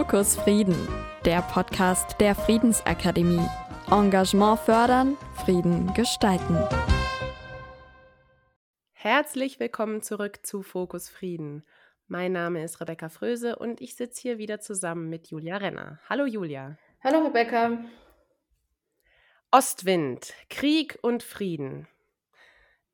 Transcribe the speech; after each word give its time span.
Fokus 0.00 0.34
Frieden, 0.34 0.88
der 1.26 1.42
Podcast 1.42 2.18
der 2.20 2.34
Friedensakademie. 2.34 3.46
Engagement 3.90 4.58
fördern, 4.60 5.18
Frieden 5.44 5.92
gestalten. 5.92 6.56
Herzlich 8.92 9.60
willkommen 9.60 10.00
zurück 10.00 10.38
zu 10.42 10.62
Fokus 10.62 11.10
Frieden. 11.10 11.66
Mein 12.08 12.32
Name 12.32 12.64
ist 12.64 12.80
Rebecca 12.80 13.10
Fröse 13.10 13.56
und 13.56 13.82
ich 13.82 13.94
sitze 13.94 14.22
hier 14.22 14.38
wieder 14.38 14.58
zusammen 14.58 15.10
mit 15.10 15.26
Julia 15.26 15.58
Renner. 15.58 16.00
Hallo 16.08 16.24
Julia. 16.24 16.78
Hallo 17.04 17.26
Rebecca. 17.26 17.84
Ostwind, 19.50 20.32
Krieg 20.48 20.98
und 21.02 21.22
Frieden. 21.22 21.86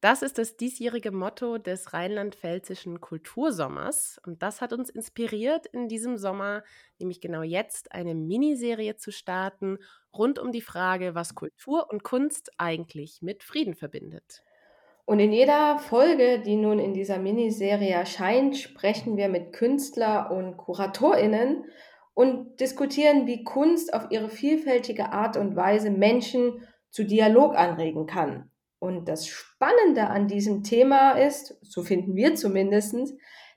Das 0.01 0.21
ist 0.21 0.37
das 0.37 0.57
diesjährige 0.57 1.11
Motto 1.11 1.57
des 1.57 1.95
rheinland-pfälzischen 1.95 3.01
Kultursommers. 3.01 4.21
Und 4.25 4.43
das 4.43 4.61
hat 4.61 4.73
uns 4.73 4.91
inspiriert, 4.91 5.67
in 5.67 5.89
diesem 5.89 6.19
Sommer, 6.19 6.63
nämlich 6.99 7.21
genau 7.21 7.43
jetzt, 7.43 7.93
eine 7.93 8.15
Miniserie 8.15 8.97
zu 8.97 9.11
starten 9.11 9.79
rund 10.13 10.39
um 10.39 10.53
die 10.53 10.61
Frage, 10.61 11.15
was 11.15 11.35
Kultur 11.35 11.89
und 11.91 12.03
Kunst 12.03 12.51
eigentlich 12.59 13.23
mit 13.23 13.43
Frieden 13.43 13.75
verbindet. 13.75 14.43
Und 15.07 15.21
in 15.21 15.33
jeder 15.33 15.79
Folge, 15.79 16.41
die 16.41 16.57
nun 16.57 16.79
in 16.79 16.93
dieser 16.93 17.19
Miniserie 17.19 17.95
erscheint, 17.95 18.57
sprechen 18.57 19.17
wir 19.17 19.29
mit 19.29 19.53
Künstler 19.53 20.31
und 20.31 20.57
KuratorInnen 20.57 21.65
und 22.13 22.61
diskutieren, 22.61 23.27
wie 23.27 23.45
Kunst 23.45 23.95
auf 23.95 24.11
ihre 24.11 24.29
vielfältige 24.29 25.13
Art 25.13 25.37
und 25.37 25.55
Weise 25.55 25.91
Menschen 25.91 26.67
zu 26.91 27.05
Dialog 27.05 27.55
anregen 27.55 28.07
kann. 28.07 28.51
Und 28.79 29.09
das 29.09 29.27
Spannende 29.27 30.09
an 30.09 30.29
diesem 30.29 30.63
Thema 30.63 31.13
ist, 31.13 31.57
so 31.63 31.83
finden 31.83 32.15
wir 32.15 32.35
zumindest, 32.35 32.95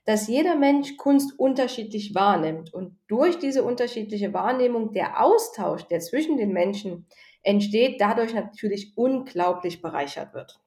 dass 0.06 0.28
jeder 0.28 0.56
Mensch 0.56 0.96
Kunst 0.96 1.38
unterschiedlich 1.38 2.14
wahrnimmt 2.14 2.72
und 2.72 2.98
durch 3.06 3.38
diese 3.38 3.62
unterschiedliche 3.62 4.32
Wahrnehmung 4.32 4.92
der 4.92 5.22
Austausch, 5.22 5.84
der 5.84 6.00
zwischen 6.00 6.36
den 6.36 6.52
Menschen 6.52 7.06
entsteht, 7.42 8.00
dadurch 8.00 8.34
natürlich 8.34 8.92
unglaublich 8.96 9.82
bereichert 9.82 10.34
wird. 10.34 10.60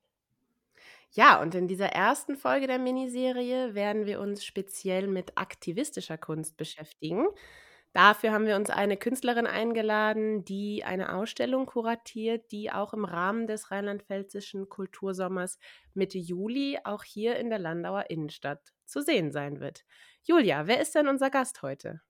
Ja, 1.12 1.42
und 1.42 1.54
in 1.54 1.68
dieser 1.68 1.90
ersten 1.90 2.36
Folge 2.36 2.66
der 2.66 2.80
Miniserie 2.80 3.76
werden 3.76 4.08
wir 4.08 4.20
uns 4.20 4.44
speziell 4.44 5.08
mit 5.08 5.38
aktivistischer 5.38 6.18
Kunst 6.18 6.58
beschäftigen. 6.58 7.28
Dafür 7.94 8.32
haben 8.32 8.48
wir 8.48 8.56
uns 8.56 8.72
eine 8.72 8.98
Künstlerin 8.98 9.46
eingeladen, 9.46 10.44
die 10.44 10.84
eine 10.84 11.16
Ausstellung 11.16 11.68
kuratiert, 11.68 12.52
die 12.52 12.72
auch 12.72 12.92
im 12.94 13.06
Rahmen 13.06 13.46
des 13.46 13.70
rheinland-pfälzischen 13.70 14.68
Kultursommers 14.68 15.60
Mitte 15.94 16.18
Juli 16.18 16.80
auch 16.84 17.04
hier 17.04 17.38
in 17.38 17.52
der 17.52 17.60
Landauer 17.60 18.10
Innenstadt 18.10 18.74
zu 18.86 19.02
sehen 19.02 19.32
sein 19.32 19.60
wird. 19.60 19.86
Julia, 20.24 20.66
wer 20.66 20.82
ist 20.82 20.96
denn 20.96 21.08
unser 21.08 21.30
Gast 21.30 21.62
heute? 21.62 22.02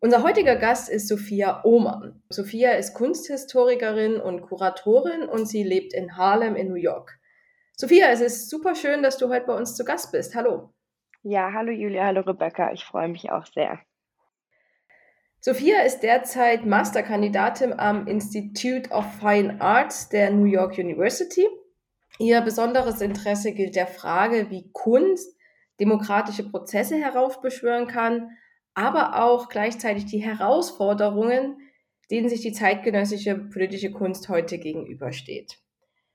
Unser 0.00 0.24
heutiger 0.24 0.56
Gast 0.56 0.88
ist 0.88 1.06
Sophia 1.06 1.62
Ohmann. 1.64 2.20
Sophia 2.28 2.72
ist 2.72 2.94
Kunsthistorikerin 2.94 4.20
und 4.20 4.42
Kuratorin 4.42 5.28
und 5.28 5.46
sie 5.46 5.62
lebt 5.62 5.92
in 5.94 6.16
Harlem 6.16 6.56
in 6.56 6.68
New 6.68 6.74
York. 6.74 7.18
Sophia, 7.76 8.08
es 8.10 8.20
ist 8.20 8.50
super 8.50 8.74
schön, 8.74 9.04
dass 9.04 9.16
du 9.18 9.28
heute 9.28 9.46
bei 9.46 9.56
uns 9.56 9.76
zu 9.76 9.84
Gast 9.84 10.10
bist. 10.10 10.34
Hallo. 10.34 10.74
Ja, 11.22 11.52
hallo 11.52 11.70
Julia, 11.70 12.06
hallo 12.06 12.22
Rebecca. 12.22 12.72
Ich 12.72 12.84
freue 12.84 13.08
mich 13.08 13.30
auch 13.30 13.46
sehr. 13.46 13.80
Sophia 15.40 15.82
ist 15.82 16.00
derzeit 16.00 16.66
Masterkandidatin 16.66 17.72
am 17.78 18.08
Institute 18.08 18.90
of 18.90 19.06
Fine 19.20 19.60
Arts 19.60 20.08
der 20.08 20.32
New 20.32 20.46
York 20.46 20.78
University. 20.78 21.46
Ihr 22.18 22.40
besonderes 22.40 23.00
Interesse 23.00 23.52
gilt 23.52 23.76
der 23.76 23.86
Frage, 23.86 24.50
wie 24.50 24.68
Kunst 24.72 25.36
demokratische 25.78 26.50
Prozesse 26.50 26.96
heraufbeschwören 26.96 27.86
kann, 27.86 28.30
aber 28.74 29.22
auch 29.22 29.48
gleichzeitig 29.48 30.06
die 30.06 30.18
Herausforderungen, 30.18 31.58
denen 32.10 32.28
sich 32.28 32.40
die 32.40 32.52
zeitgenössische 32.52 33.36
politische 33.36 33.92
Kunst 33.92 34.28
heute 34.28 34.58
gegenübersteht. 34.58 35.58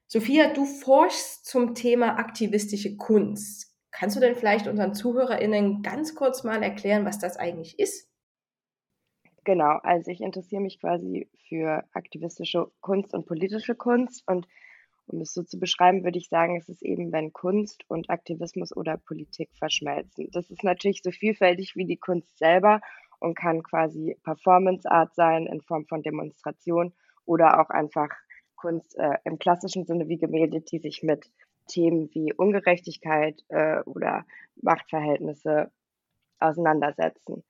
Sophia, 0.08 0.54
du 0.54 0.66
forschst 0.66 1.46
zum 1.46 1.76
Thema 1.76 2.18
aktivistische 2.18 2.98
Kunst. 2.98 3.74
Kannst 3.90 4.18
du 4.18 4.20
denn 4.20 4.36
vielleicht 4.36 4.68
unseren 4.68 4.94
ZuhörerInnen 4.94 5.82
ganz 5.82 6.14
kurz 6.14 6.44
mal 6.44 6.62
erklären, 6.62 7.06
was 7.06 7.20
das 7.20 7.38
eigentlich 7.38 7.80
ist? 7.80 8.13
Genau, 9.44 9.78
also 9.84 10.10
ich 10.10 10.22
interessiere 10.22 10.62
mich 10.62 10.80
quasi 10.80 11.28
für 11.50 11.84
aktivistische 11.94 12.68
Kunst 12.80 13.14
und 13.14 13.26
politische 13.26 13.76
Kunst. 13.76 14.24
Und 14.26 14.48
um 15.08 15.20
es 15.20 15.34
so 15.34 15.44
zu 15.44 15.60
beschreiben, 15.60 16.04
würde 16.04 16.18
ich 16.18 16.30
sagen, 16.30 16.56
es 16.58 16.70
ist 16.70 16.82
eben, 16.82 17.12
wenn 17.12 17.34
Kunst 17.34 17.84
und 17.90 18.10
Aktivismus 18.10 18.76
oder 18.76 18.98
Politik 18.98 19.50
verschmelzen. 19.54 20.30
Das 20.32 20.50
ist 20.50 20.64
natürlich 20.64 21.02
so 21.04 21.12
vielfältig 21.12 21.76
wie 21.76 21.86
die 21.86 21.98
Kunst 21.98 22.38
selber 22.38 22.80
und 23.20 23.36
kann 23.36 23.64
quasi 23.64 24.18
Performance 24.24 24.90
Art 24.90 25.14
sein 25.14 25.46
in 25.46 25.62
Form 25.62 25.86
von 25.88 26.04
Demonstration 26.04 26.94
oder 27.26 27.60
auch 27.60 27.70
einfach 27.70 28.10
Kunst 28.56 28.98
äh, 28.98 29.18
im 29.26 29.40
klassischen 29.40 29.86
Sinne 29.86 30.08
wie 30.08 30.18
Gemälde, 30.18 30.62
die 30.62 30.80
sich 30.80 31.04
mit 31.04 31.30
Themen 31.68 32.10
wie 32.14 32.34
Ungerechtigkeit 32.34 33.44
äh, 33.50 33.82
oder 33.82 34.26
Machtverhältnisse 34.62 35.70
auseinandersetzen. 36.40 37.44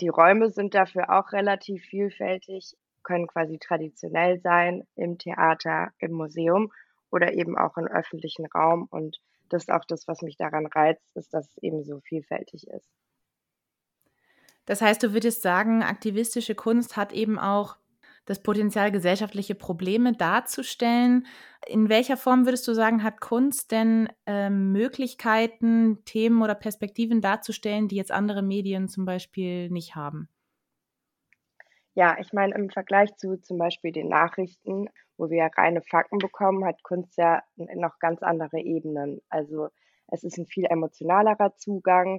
Die 0.00 0.08
Räume 0.08 0.50
sind 0.50 0.74
dafür 0.74 1.10
auch 1.10 1.32
relativ 1.32 1.84
vielfältig, 1.84 2.76
können 3.02 3.26
quasi 3.26 3.58
traditionell 3.58 4.40
sein 4.40 4.86
im 4.96 5.18
Theater, 5.18 5.92
im 5.98 6.12
Museum 6.12 6.72
oder 7.10 7.34
eben 7.34 7.56
auch 7.56 7.76
im 7.76 7.86
öffentlichen 7.86 8.46
Raum. 8.46 8.88
Und 8.90 9.20
das 9.48 9.64
ist 9.64 9.70
auch 9.70 9.84
das, 9.84 10.08
was 10.08 10.22
mich 10.22 10.36
daran 10.36 10.66
reizt, 10.66 11.04
ist, 11.14 11.32
dass 11.32 11.48
es 11.48 11.58
eben 11.62 11.84
so 11.84 12.00
vielfältig 12.00 12.66
ist. 12.66 12.90
Das 14.66 14.80
heißt, 14.80 15.02
du 15.02 15.12
würdest 15.12 15.42
sagen, 15.42 15.82
aktivistische 15.82 16.54
Kunst 16.54 16.96
hat 16.96 17.12
eben 17.12 17.38
auch 17.38 17.76
das 18.26 18.42
Potenzial, 18.42 18.90
gesellschaftliche 18.90 19.54
Probleme 19.54 20.12
darzustellen. 20.12 21.26
In 21.66 21.88
welcher 21.88 22.16
Form 22.16 22.46
würdest 22.46 22.66
du 22.66 22.74
sagen, 22.74 23.02
hat 23.02 23.20
Kunst 23.20 23.70
denn 23.70 24.08
äh, 24.26 24.50
Möglichkeiten, 24.50 26.04
Themen 26.04 26.42
oder 26.42 26.54
Perspektiven 26.54 27.20
darzustellen, 27.20 27.88
die 27.88 27.96
jetzt 27.96 28.12
andere 28.12 28.42
Medien 28.42 28.88
zum 28.88 29.04
Beispiel 29.04 29.70
nicht 29.70 29.94
haben? 29.94 30.28
Ja, 31.94 32.16
ich 32.18 32.32
meine, 32.32 32.54
im 32.54 32.70
Vergleich 32.70 33.14
zu 33.16 33.36
zum 33.40 33.58
Beispiel 33.58 33.92
den 33.92 34.08
Nachrichten, 34.08 34.88
wo 35.16 35.30
wir 35.30 35.38
ja 35.38 35.46
reine 35.46 35.80
Fakten 35.80 36.18
bekommen, 36.18 36.64
hat 36.64 36.82
Kunst 36.82 37.16
ja 37.16 37.42
noch 37.56 37.98
ganz 38.00 38.22
andere 38.22 38.58
Ebenen. 38.58 39.20
Also 39.28 39.68
es 40.08 40.24
ist 40.24 40.38
ein 40.38 40.46
viel 40.46 40.64
emotionalerer 40.64 41.56
Zugang. 41.56 42.18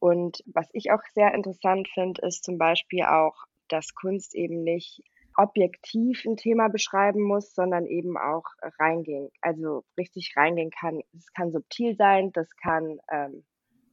Und 0.00 0.42
was 0.46 0.68
ich 0.72 0.90
auch 0.90 1.02
sehr 1.14 1.32
interessant 1.32 1.88
finde, 1.94 2.26
ist 2.26 2.44
zum 2.44 2.58
Beispiel 2.58 3.04
auch, 3.04 3.44
dass 3.68 3.94
Kunst 3.94 4.34
eben 4.34 4.64
nicht 4.64 5.02
objektiv 5.36 6.24
ein 6.24 6.36
Thema 6.36 6.68
beschreiben 6.68 7.22
muss, 7.22 7.54
sondern 7.54 7.86
eben 7.86 8.16
auch 8.16 8.44
reingehen, 8.78 9.30
also 9.40 9.84
richtig 9.98 10.34
reingehen 10.36 10.70
kann. 10.70 11.00
Es 11.16 11.32
kann 11.32 11.52
subtil 11.52 11.96
sein, 11.96 12.32
das 12.32 12.48
kann 12.56 12.98
ähm, 13.10 13.44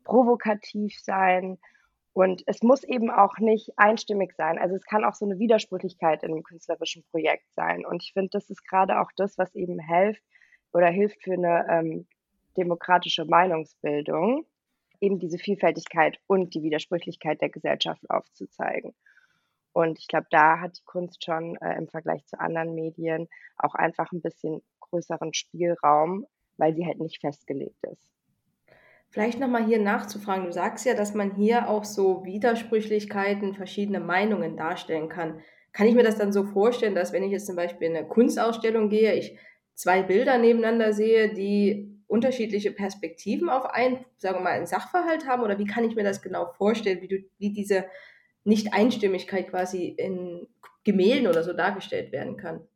provokativ 0.04 1.00
sein 1.00 1.58
und 2.14 2.44
es 2.46 2.62
muss 2.62 2.84
eben 2.84 3.10
auch 3.10 3.38
nicht 3.38 3.72
einstimmig 3.78 4.34
sein. 4.36 4.60
Also 4.60 4.76
es 4.76 4.84
kann 4.86 5.06
auch 5.06 5.14
so 5.14 5.26
eine 5.26 5.40
Widersprüchlichkeit 5.40 6.24
in 6.24 6.32
einem 6.32 6.44
künstlerischen 6.44 7.04
Projekt 7.10 7.54
sein. 7.54 7.86
Und 7.86 8.04
ich 8.04 8.14
finde, 8.14 8.30
das 8.32 8.50
ist 8.50 8.68
gerade 8.68 9.00
auch 9.00 9.12
das, 9.16 9.38
was 9.38 9.56
eben 9.56 9.80
hilft 9.80 10.22
oder 10.74 10.88
hilft 10.88 11.24
für 11.24 11.34
eine 11.34 11.66
ähm, 11.70 12.08
demokratische 12.58 13.26
Meinungsbildung, 13.26 14.46
eben 15.00 15.20
diese 15.20 15.38
Vielfältigkeit 15.38 16.20
und 16.28 16.54
die 16.54 16.64
Widersprüchlichkeit 16.64 17.42
der 17.42 17.50
Gesellschaft 17.50 18.10
aufzuzeigen. 18.10 18.94
Und 19.74 20.00
ich 20.00 20.08
glaube, 20.08 20.28
da 20.30 20.60
hat 20.60 20.78
die 20.78 20.84
Kunst 20.86 21.24
schon 21.24 21.56
äh, 21.58 21.78
im 21.78 21.88
Vergleich 21.88 22.26
zu 22.26 22.40
anderen 22.40 22.76
Medien 22.76 23.28
auch 23.58 23.76
einfach 23.76 24.12
ein 24.12 24.22
bisschen 24.22 24.62
größeren 24.82 25.34
Spielraum, 25.34 26.26
weil 26.58 26.76
sie 26.76 26.86
halt 26.86 27.00
nicht 27.00 27.22
festgelegt 27.22 27.84
ist. 27.92 28.10
Vielleicht 29.10 29.40
nochmal 29.40 29.66
hier 29.66 29.80
nachzufragen. 29.80 30.46
Du 30.46 30.54
sagst 30.54 30.86
ja, 30.86 30.94
dass 30.94 31.14
man 31.14 31.36
hier 31.36 31.70
auch 31.70 31.84
so 31.84 32.24
Widersprüchlichkeiten, 32.24 33.54
verschiedene 33.54 34.00
Meinungen 34.00 34.56
darstellen 34.56 35.10
kann. 35.10 35.42
Kann 35.74 35.88
ich 35.88 35.96
mir 35.96 36.04
das 36.04 36.18
dann 36.18 36.32
so 36.32 36.44
vorstellen, 36.44 36.96
dass 36.96 37.12
wenn 37.12 37.24
ich 37.24 37.32
jetzt 37.32 37.48
zum 37.48 37.56
Beispiel 37.56 37.88
in 37.88 37.96
eine 37.96 38.08
Kunstausstellung 38.08 38.90
gehe, 38.90 39.14
ich 39.14 39.38
zwei 39.74 40.02
Bilder 40.02 40.38
nebeneinander 40.38 40.94
sehe, 40.94 41.34
die 41.34 41.92
unterschiedliche 42.08 42.72
Perspektiven 42.72 43.50
auf 43.50 43.66
ein, 43.66 44.06
sagen 44.18 44.40
wir 44.40 44.44
mal, 44.44 44.52
einen 44.52 44.66
Sachverhalt 44.66 45.28
haben? 45.28 45.44
Oder 45.44 45.58
wie 45.58 45.66
kann 45.66 45.86
ich 45.86 45.96
mir 45.96 46.04
das 46.04 46.22
genau 46.22 46.52
vorstellen, 46.58 47.02
wie, 47.02 47.08
du, 47.08 47.18
wie 47.38 47.54
diese 47.54 47.86
nicht-Einstimmigkeit 48.44 49.50
quasi 49.50 49.88
in 49.88 50.48
Gemälden 50.84 51.28
oder 51.28 51.44
so 51.44 51.54
dargestellt 51.54 52.12
werden 52.12 52.38
kann. 52.38 52.68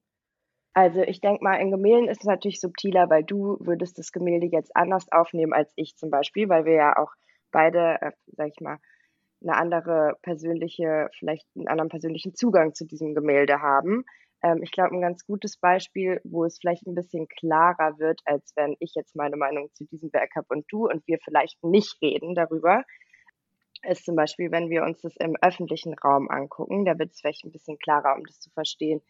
Also 0.74 1.02
ich 1.02 1.22
denke 1.22 1.44
mal, 1.44 1.56
in 1.56 1.72
Gemälden 1.72 2.10
ist 2.10 2.22
es 2.22 2.28
natürlich 2.28 2.60
subtiler, 2.60 3.10
weil 3.10 3.24
du 3.24 3.58
würdest 3.62 3.98
das 3.98 4.12
Gemälde 4.12 4.48
jetzt 4.48 4.76
anders 4.76 5.10
aufnehmen 5.12 5.54
als 5.54 5.72
ich 5.76 5.96
zum 5.96 6.10
Beispiel, 6.10 6.50
weil 6.50 6.66
wir 6.66 6.74
ja 6.74 6.98
auch 6.98 7.14
beide, 7.52 7.98
äh, 8.02 8.12
sag 8.36 8.50
ich 8.50 8.60
mal, 8.60 8.78
eine 9.42 9.56
andere 9.56 10.18
persönliche, 10.22 11.10
vielleicht 11.18 11.48
einen 11.56 11.70
anderen 11.70 11.90
persönlichen 11.90 12.36
Zugang 12.36 12.74
zu 12.74 12.86
diesem 12.86 13.16
Gemälde 13.16 13.62
haben. 13.62 14.04
Ähm, 14.44 14.62
ich 14.64 14.72
glaube, 14.72 14.94
ein 14.94 15.02
ganz 15.02 15.26
gutes 15.26 15.58
Beispiel, 15.58 16.20
wo 16.26 16.44
es 16.44 16.58
vielleicht 16.60 16.86
ein 16.88 16.96
bisschen 16.96 17.28
klarer 17.28 17.98
wird, 17.98 18.20
als 18.26 18.52
wenn 18.56 18.76
ich 18.80 18.94
jetzt 18.96 19.16
meine 19.16 19.38
Meinung 19.38 19.70
zu 19.74 19.86
diesem 19.86 20.12
Werk 20.12 20.36
habe 20.36 20.48
und 20.50 20.66
du 20.70 20.88
und 20.88 21.08
wir 21.08 21.20
vielleicht 21.24 21.64
nicht 21.64 22.02
reden 22.02 22.36
darüber, 22.36 22.84
ist 23.86 24.06
zum 24.06 24.16
Beispiel, 24.16 24.52
wenn 24.52 24.70
wir 24.70 24.84
uns 24.84 25.02
das 25.02 25.16
im 25.18 25.36
öffentlichen 25.42 25.94
Raum 25.94 26.30
angucken, 26.30 26.86
da 26.86 26.98
wird 26.98 27.12
es 27.12 27.22
vielleicht 27.22 27.44
ein 27.46 27.52
bisschen 27.52 27.78
klarer, 27.78 28.16
um 28.16 28.26
das 28.26 28.40
zu 28.40 28.50
verstehen. 28.52 29.02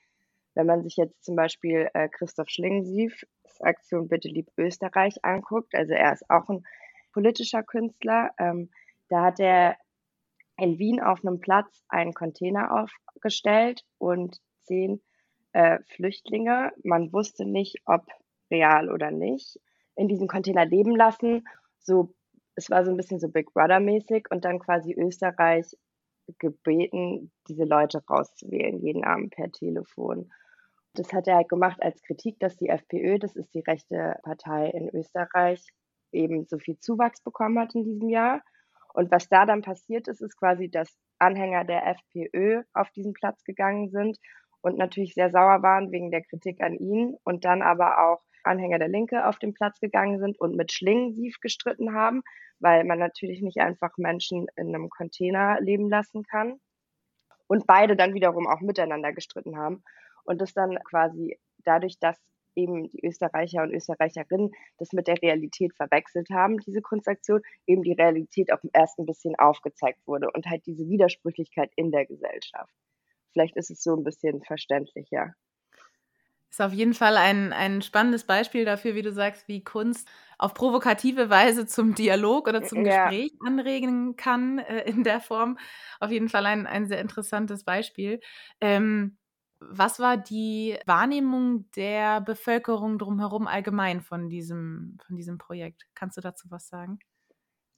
Wenn 0.54 0.68
man 0.68 0.84
sich 0.84 0.96
jetzt 0.96 1.24
zum 1.24 1.36
Beispiel 1.36 1.90
äh, 1.94 2.08
Christoph 2.10 2.50
Schlingensief, 2.50 3.26
Aktion 3.60 4.08
Bitte 4.08 4.28
lieb 4.28 4.50
Österreich 4.58 5.24
anguckt, 5.24 5.76
also 5.76 5.94
er 5.94 6.14
ist 6.14 6.30
auch 6.30 6.50
ein 6.50 6.66
politischer 7.14 7.64
Künstler, 7.64 8.32
ähm, 8.38 8.70
da 9.10 9.24
hat 9.24 9.40
er 9.40 9.78
in 10.58 10.80
Wien 10.80 11.02
auf 11.02 11.24
einem 11.24 11.40
Platz 11.40 11.84
einen 11.90 12.14
Container 12.14 12.72
aufgestellt 12.72 13.86
und 13.98 14.40
zehn 14.64 15.02
äh, 15.54 15.80
Flüchtlinge, 15.88 16.74
man 16.84 17.12
wusste 17.14 17.46
nicht, 17.46 17.82
ob 17.86 18.06
real 18.52 18.92
oder 18.92 19.12
nicht, 19.12 19.60
in 19.96 20.08
diesem 20.08 20.28
Container 20.28 20.66
leben 20.66 20.96
lassen. 20.96 21.48
So, 21.80 22.14
es 22.56 22.70
war 22.70 22.86
so 22.86 22.92
ein 22.92 22.98
bisschen 22.98 23.20
so 23.20 23.30
Big 23.30 23.54
Brother-mäßig 23.54 24.28
und 24.32 24.46
dann 24.46 24.60
quasi 24.60 24.94
Österreich 24.94 25.76
gebeten, 26.40 27.32
diese 27.48 27.66
Leute 27.66 28.04
rauszuwählen, 28.10 28.80
jeden 28.80 29.04
Abend 29.04 29.32
per 29.32 29.52
Telefon. 29.52 30.32
Das 30.94 31.14
hat 31.14 31.28
er 31.28 31.36
halt 31.36 31.50
gemacht 31.50 31.82
als 31.82 32.02
Kritik, 32.02 32.40
dass 32.40 32.56
die 32.56 32.70
FPÖ, 32.70 33.20
das 33.20 33.36
ist 33.36 33.54
die 33.54 33.60
rechte 33.60 34.18
Partei 34.24 34.70
in 34.70 34.90
Österreich, 34.90 35.68
eben 36.12 36.46
so 36.46 36.58
viel 36.58 36.80
Zuwachs 36.80 37.22
bekommen 37.22 37.60
hat 37.60 37.76
in 37.76 37.84
diesem 37.84 38.10
Jahr. 38.10 38.42
Und 38.94 39.12
was 39.12 39.28
da 39.28 39.46
dann 39.46 39.62
passiert 39.62 40.08
ist, 40.08 40.22
ist 40.22 40.38
quasi, 40.38 40.70
dass 40.70 40.98
Anhänger 41.20 41.66
der 41.66 41.86
FPÖ 41.86 42.64
auf 42.74 42.90
diesen 42.92 43.14
Platz 43.14 43.44
gegangen 43.44 43.90
sind 43.90 44.18
und 44.62 44.78
natürlich 44.78 45.14
sehr 45.14 45.30
sauer 45.30 45.62
waren 45.62 45.92
wegen 45.92 46.12
der 46.12 46.24
Kritik 46.24 46.62
an 46.62 46.76
ihn 46.76 47.18
und 47.24 47.44
dann 47.44 47.62
aber 47.62 48.00
auch 48.00 48.24
Anhänger 48.46 48.80
der 48.80 48.88
Linke 48.88 49.28
auf 49.28 49.40
den 49.40 49.54
Platz 49.54 49.80
gegangen 49.80 50.20
sind 50.20 50.40
und 50.40 50.56
mit 50.56 50.72
Schlingensief 50.72 51.40
gestritten 51.40 51.94
haben, 51.94 52.24
weil 52.60 52.84
man 52.84 53.00
natürlich 53.00 53.42
nicht 53.42 53.60
einfach 53.60 53.98
Menschen 53.98 54.48
in 54.56 54.70
einem 54.70 54.90
Container 54.90 55.60
leben 55.62 55.90
lassen 55.90 56.24
kann. 56.24 56.60
Und 57.48 57.68
beide 57.68 57.96
dann 57.96 58.14
wiederum 58.14 58.48
auch 58.48 58.62
miteinander 58.62 59.14
gestritten 59.14 59.58
haben. 59.58 59.84
Und 60.24 60.42
das 60.42 60.54
dann 60.54 60.80
quasi 60.84 61.38
dadurch, 61.64 62.00
dass 62.00 62.18
eben 62.56 62.90
die 62.90 63.06
Österreicher 63.06 63.62
und 63.64 63.72
Österreicherinnen 63.72 64.52
das 64.78 64.94
mit 64.94 65.08
der 65.08 65.22
Realität 65.22 65.76
verwechselt 65.76 66.30
haben, 66.32 66.58
diese 66.60 66.82
Kunstaktion, 66.82 67.42
eben 67.68 67.84
die 67.84 67.94
Realität 67.94 68.52
auch 68.52 68.60
erst 68.74 68.98
ein 68.98 69.06
bisschen 69.06 69.36
aufgezeigt 69.36 70.00
wurde 70.08 70.30
und 70.34 70.46
halt 70.48 70.66
diese 70.66 70.88
Widersprüchlichkeit 70.88 71.72
in 71.76 71.92
der 71.92 72.06
Gesellschaft. 72.06 72.74
Vielleicht 73.34 73.58
ist 73.58 73.70
es 73.70 73.84
so 73.84 73.96
ein 73.96 74.04
bisschen 74.04 74.42
verständlicher. 74.42 75.36
Ist 76.50 76.62
auf 76.62 76.74
jeden 76.74 76.94
Fall 76.94 77.18
ein, 77.18 77.52
ein 77.54 77.82
spannendes 77.82 78.26
Beispiel 78.26 78.66
dafür, 78.66 78.96
wie 78.96 79.02
du 79.02 79.12
sagst, 79.12 79.48
wie 79.48 79.64
Kunst 79.64 80.08
auf 80.38 80.54
provokative 80.54 81.30
Weise 81.30 81.66
zum 81.66 81.96
Dialog 81.96 82.48
oder 82.48 82.64
zum 82.64 82.86
ja. 82.86 83.10
Gespräch 83.10 83.34
anregen 83.46 84.16
kann 84.16 84.60
äh, 84.60 84.82
in 84.90 85.04
der 85.04 85.20
Form. 85.20 85.58
Auf 86.00 86.12
jeden 86.12 86.30
Fall 86.30 86.46
ein, 86.46 86.68
ein 86.68 86.88
sehr 86.88 87.00
interessantes 87.00 87.64
Beispiel. 87.64 88.20
Ähm, 88.62 89.18
was 89.60 90.00
war 90.00 90.18
die 90.18 90.78
Wahrnehmung 90.86 91.70
der 91.76 92.22
Bevölkerung 92.22 92.98
drumherum 92.98 93.48
allgemein 93.48 94.02
von 94.02 94.30
diesem, 94.30 94.98
von 95.06 95.16
diesem 95.16 95.38
Projekt? 95.38 95.88
Kannst 95.96 96.18
du 96.18 96.22
dazu 96.22 96.50
was 96.52 96.68
sagen? 96.68 97.00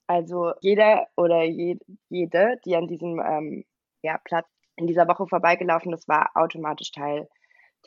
Also 0.07 0.53
jeder 0.61 1.07
oder 1.15 1.43
je, 1.43 1.77
jede, 2.09 2.59
die 2.65 2.75
an 2.75 2.87
diesem 2.87 3.19
ähm, 3.19 3.65
ja, 4.01 4.17
Platz 4.23 4.47
in 4.75 4.87
dieser 4.87 5.07
Woche 5.07 5.27
vorbeigelaufen 5.27 5.93
ist, 5.93 6.07
war 6.07 6.31
automatisch 6.35 6.91
Teil 6.91 7.27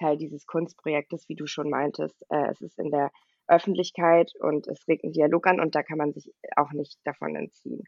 Teil 0.00 0.16
dieses 0.16 0.46
Kunstprojektes, 0.46 1.28
wie 1.28 1.36
du 1.36 1.46
schon 1.46 1.70
meintest. 1.70 2.24
Äh, 2.30 2.50
es 2.50 2.60
ist 2.60 2.78
in 2.78 2.90
der 2.90 3.10
Öffentlichkeit 3.46 4.32
und 4.40 4.66
es 4.68 4.86
regt 4.88 5.04
einen 5.04 5.12
Dialog 5.12 5.46
an 5.46 5.60
und 5.60 5.74
da 5.74 5.82
kann 5.82 5.98
man 5.98 6.12
sich 6.12 6.32
auch 6.56 6.72
nicht 6.72 6.98
davon 7.04 7.36
entziehen. 7.36 7.84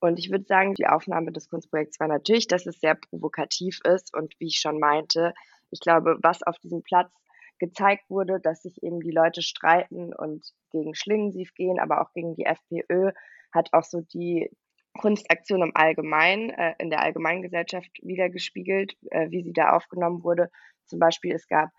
Und 0.00 0.18
ich 0.18 0.30
würde 0.30 0.44
sagen, 0.44 0.74
die 0.74 0.86
Aufnahme 0.86 1.32
des 1.32 1.48
Kunstprojekts 1.48 2.00
war 2.00 2.08
natürlich, 2.08 2.46
dass 2.46 2.66
es 2.66 2.80
sehr 2.80 2.94
provokativ 2.94 3.80
ist 3.84 4.14
und 4.14 4.34
wie 4.38 4.48
ich 4.48 4.58
schon 4.58 4.78
meinte, 4.78 5.32
ich 5.70 5.80
glaube, 5.80 6.18
was 6.22 6.42
auf 6.42 6.58
diesem 6.58 6.82
Platz 6.82 7.10
gezeigt 7.58 8.10
wurde, 8.10 8.40
dass 8.40 8.62
sich 8.62 8.82
eben 8.82 9.00
die 9.00 9.10
Leute 9.10 9.42
streiten 9.42 10.12
und 10.12 10.52
gegen 10.72 10.94
Schlingensief 10.94 11.54
gehen, 11.54 11.78
aber 11.78 12.02
auch 12.02 12.12
gegen 12.12 12.34
die 12.34 12.44
FPÖ, 12.44 13.12
hat 13.52 13.72
auch 13.72 13.84
so 13.84 14.00
die 14.00 14.50
Kunstaktion 14.98 15.62
im 15.62 15.72
Allgemeinen, 15.74 16.50
äh, 16.50 16.74
in 16.78 16.90
der 16.90 17.02
Allgemeingesellschaft 17.02 17.90
wiedergespiegelt, 18.02 18.96
äh, 19.10 19.30
wie 19.30 19.42
sie 19.42 19.52
da 19.52 19.70
aufgenommen 19.70 20.22
wurde. 20.22 20.50
Zum 20.86 20.98
Beispiel, 20.98 21.34
es 21.34 21.46
gab 21.48 21.70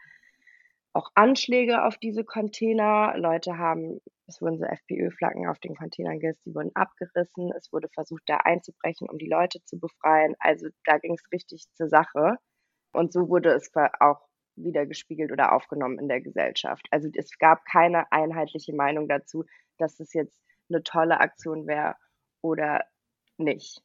auch 0.94 1.10
Anschläge 1.14 1.84
auf 1.84 1.98
diese 1.98 2.24
Container. 2.24 3.16
Leute 3.18 3.58
haben, 3.58 4.00
es 4.28 4.42
wurden 4.42 4.58
so 4.58 4.66
FPÖ-Flaggen 4.66 5.48
auf 5.48 5.60
den 5.60 5.76
Containern 5.76 6.20
gehisst, 6.20 6.46
die 6.46 6.56
wurden 6.56 6.72
abgerissen. 6.74 7.52
Es 7.58 7.72
wurde 7.74 7.90
versucht, 7.94 8.24
da 8.28 8.38
einzubrechen, 8.38 9.10
um 9.10 9.18
die 9.18 9.28
Leute 9.28 9.62
zu 9.66 9.78
befreien. 9.78 10.36
Also 10.40 10.68
da 10.86 10.98
ging 10.98 11.14
es 11.14 11.32
richtig 11.32 11.66
zur 11.74 11.90
Sache. 11.90 12.38
Und 12.94 13.12
so 13.12 13.28
wurde 13.28 13.54
es 13.54 13.72
auch 14.00 14.22
wieder 14.56 14.86
gespiegelt 14.86 15.34
oder 15.34 15.54
aufgenommen 15.54 16.00
in 16.00 16.08
der 16.08 16.22
Gesellschaft. 16.22 16.88
Also 16.92 17.10
es 17.14 17.38
gab 17.38 17.66
keine 17.66 18.10
einheitliche 18.12 18.74
Meinung 18.74 19.10
dazu, 19.10 19.44
dass 19.78 20.00
es 20.00 20.14
jetzt 20.14 20.40
eine 20.70 20.82
tolle 20.82 21.20
Aktion 21.20 21.68
wäre 21.68 21.96
oder 22.42 22.86
nicht. 23.38 23.82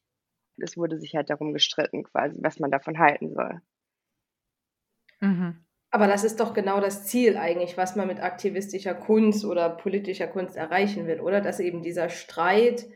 Es 0.58 0.76
wurde 0.76 0.98
sich 0.98 1.16
halt 1.16 1.30
darum 1.30 1.52
gestritten, 1.52 2.04
quasi, 2.04 2.38
was 2.42 2.60
man 2.60 2.70
davon 2.70 2.98
halten 2.98 3.32
soll. 3.32 3.60
Mhm. 5.20 5.64
Aber 5.90 6.06
das 6.06 6.22
ist 6.22 6.38
doch 6.38 6.54
genau 6.54 6.80
das 6.80 7.06
Ziel 7.06 7.36
eigentlich, 7.36 7.76
was 7.76 7.96
man 7.96 8.06
mit 8.06 8.20
aktivistischer 8.20 8.94
Kunst 8.94 9.44
oder 9.44 9.68
politischer 9.70 10.28
Kunst 10.28 10.56
erreichen 10.56 11.06
will, 11.06 11.20
oder? 11.20 11.40
Dass 11.40 11.58
eben 11.58 11.82
dieser 11.82 12.08
Streit 12.08 12.86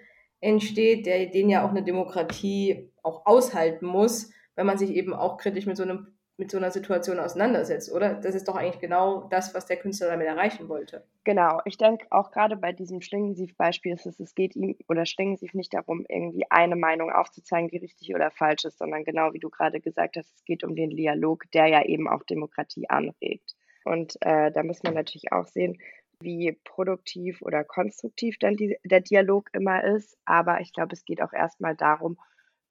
entsteht, 0.41 1.07
der, 1.07 1.27
den 1.27 1.49
ja 1.49 1.65
auch 1.65 1.71
eine 1.71 1.83
Demokratie 1.83 2.93
auch 3.03 3.27
aushalten 3.27 3.87
muss, 3.87 4.31
wenn 4.55 4.67
man 4.67 4.79
sich 4.79 4.91
eben 4.91 5.13
auch 5.13 5.39
kritisch 5.39 5.67
mit 5.67 5.77
so 5.77 5.83
einem 5.83 6.14
mit 6.37 6.51
so 6.51 6.57
einer 6.57 6.73
Situation 6.73 7.21
auseinandersetzt, 7.21 7.93
oder? 7.93 8.15
Das 8.15 8.35
ist 8.35 8.49
doch 8.49 8.57
eigentlich 8.57 8.81
genau 8.81 9.29
das, 9.31 9.55
was 9.55 9.67
der 9.67 9.77
Künstler 9.77 10.09
damit 10.09 10.27
erreichen 10.27 10.69
wollte. 10.69 11.05
Genau, 11.23 11.61
ich 11.65 11.77
denke 11.77 12.07
auch 12.11 12.33
gerade 12.33 12.57
bei 12.57 12.73
diesem 12.73 13.01
Schlingensief-Beispiel 13.01 13.93
ist 13.93 14.07
es, 14.07 14.19
es 14.19 14.35
geht 14.35 14.57
ihm 14.57 14.77
oder 14.89 15.07
Schlingensief 15.07 15.55
nicht 15.55 15.73
darum, 15.75 16.05
irgendwie 16.09 16.45
eine 16.51 16.75
Meinung 16.75 17.13
aufzuzeigen, 17.13 17.69
die 17.69 17.79
richtig 17.79 18.13
oder 18.15 18.33
falsch 18.33 18.65
ist, 18.65 18.79
sondern 18.79 19.05
genau 19.05 19.33
wie 19.33 19.39
du 19.39 19.49
gerade 19.49 19.81
gesagt 19.81 20.17
hast, 20.17 20.35
es 20.35 20.45
geht 20.45 20.65
um 20.65 20.75
den 20.75 20.91
Dialog, 20.91 21.45
der 21.53 21.69
ja 21.69 21.85
eben 21.85 22.09
auch 22.09 22.25
Demokratie 22.25 22.89
anregt. 22.89 23.55
Und 23.85 24.17
äh, 24.23 24.51
da 24.51 24.63
muss 24.65 24.83
man 24.83 24.95
natürlich 24.95 25.31
auch 25.31 25.47
sehen, 25.47 25.79
wie 26.21 26.59
produktiv 26.65 27.43
oder 27.43 27.63
konstruktiv 27.63 28.39
dann 28.41 28.57
die, 28.57 28.77
der 28.83 29.01
Dialog 29.01 29.51
immer 29.53 29.85
ist. 29.85 30.17
Aber 30.25 30.61
ich 30.61 30.73
glaube, 30.73 30.95
es 30.95 31.05
geht 31.05 31.23
auch 31.23 31.33
erstmal 31.33 31.77
darum, 31.77 32.19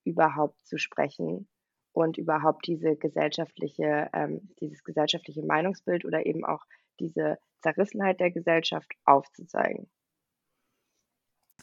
überhaupt 0.04 0.66
zu 0.66 0.78
sprechen 0.78 1.48
und 1.94 2.18
überhaupt 2.18 2.68
diese 2.68 2.96
gesellschaftliche, 2.96 4.10
ähm, 4.14 4.50
dieses 4.60 4.84
gesellschaftliche 4.84 5.44
Meinungsbild 5.44 6.06
oder 6.06 6.26
eben 6.26 6.44
auch 6.44 6.66
diese 7.00 7.38
Zerrissenheit 7.62 8.20
der 8.20 8.32
Gesellschaft 8.32 8.92
aufzuzeigen. 9.06 9.90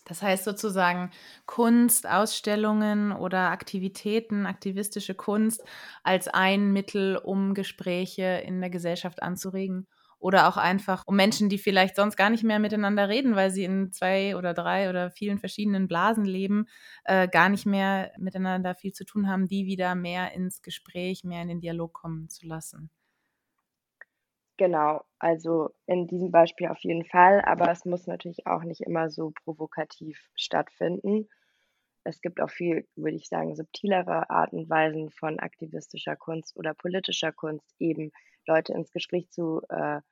Das 0.06 0.22
heißt 0.22 0.44
sozusagen 0.44 1.10
Kunst, 1.46 2.08
Ausstellungen 2.08 3.12
oder 3.12 3.50
Aktivitäten, 3.50 4.46
aktivistische 4.46 5.14
Kunst 5.14 5.62
als 6.02 6.26
ein 6.28 6.72
Mittel, 6.72 7.16
um 7.16 7.54
Gespräche 7.54 8.42
in 8.44 8.60
der 8.60 8.70
Gesellschaft 8.70 9.22
anzuregen 9.22 9.86
oder 10.20 10.48
auch 10.48 10.56
einfach 10.56 11.04
um 11.06 11.16
Menschen, 11.16 11.48
die 11.48 11.58
vielleicht 11.58 11.96
sonst 11.96 12.16
gar 12.16 12.30
nicht 12.30 12.44
mehr 12.44 12.58
miteinander 12.58 13.08
reden, 13.08 13.34
weil 13.36 13.50
sie 13.50 13.64
in 13.64 13.92
zwei 13.92 14.36
oder 14.36 14.54
drei 14.54 14.88
oder 14.90 15.10
vielen 15.10 15.38
verschiedenen 15.38 15.88
Blasen 15.88 16.24
leben, 16.24 16.66
äh, 17.04 17.26
gar 17.26 17.48
nicht 17.48 17.66
mehr 17.66 18.12
miteinander 18.18 18.74
viel 18.74 18.92
zu 18.92 19.04
tun 19.04 19.28
haben, 19.28 19.48
die 19.48 19.66
wieder 19.66 19.94
mehr 19.94 20.32
ins 20.32 20.62
Gespräch, 20.62 21.24
mehr 21.24 21.42
in 21.42 21.48
den 21.48 21.60
Dialog 21.60 21.94
kommen 21.94 22.28
zu 22.28 22.46
lassen. 22.46 22.90
Genau, 24.58 25.02
also 25.18 25.70
in 25.86 26.06
diesem 26.06 26.30
Beispiel 26.30 26.68
auf 26.68 26.78
jeden 26.80 27.06
Fall, 27.06 27.40
aber 27.40 27.70
es 27.70 27.86
muss 27.86 28.06
natürlich 28.06 28.46
auch 28.46 28.62
nicht 28.62 28.82
immer 28.82 29.08
so 29.08 29.32
provokativ 29.44 30.28
stattfinden. 30.36 31.28
Es 32.04 32.20
gibt 32.20 32.40
auch 32.42 32.50
viel, 32.50 32.86
würde 32.96 33.16
ich 33.16 33.28
sagen, 33.28 33.56
subtilere 33.56 34.28
Arten 34.30 34.58
und 34.58 34.70
Weisen 34.70 35.10
von 35.10 35.40
aktivistischer 35.40 36.16
Kunst 36.16 36.56
oder 36.56 36.74
politischer 36.74 37.32
Kunst, 37.32 37.74
eben 37.78 38.12
Leute 38.46 38.74
ins 38.74 38.92
Gespräch 38.92 39.30
zu, 39.30 39.62
äh, 39.70 40.02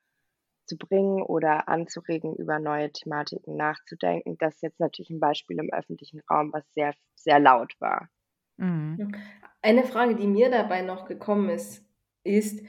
zu 0.69 0.77
bringen 0.77 1.23
oder 1.23 1.69
anzuregen, 1.69 2.37
über 2.37 2.59
neue 2.59 2.93
Thematiken 2.93 3.57
nachzudenken. 3.57 4.37
Das 4.39 4.57
ist 4.57 4.63
jetzt 4.63 4.81
natürlich 4.81 5.11
ein 5.11 5.21
Beispiel 5.21 5.59
im 5.59 5.71
öffentlichen 5.73 6.21
Raum, 6.31 6.53
was 6.53 6.65
sehr, 6.75 6.95
sehr 7.17 7.41
laut 7.41 7.75
war. 7.81 8.09
Mhm. 8.59 9.13
Eine 9.63 9.85
Frage, 9.85 10.15
die 10.15 10.27
mir 10.27 10.51
dabei 10.51 10.83
noch 10.83 11.07
gekommen 11.07 11.49
ist, 11.49 11.85
ist, 12.23 12.65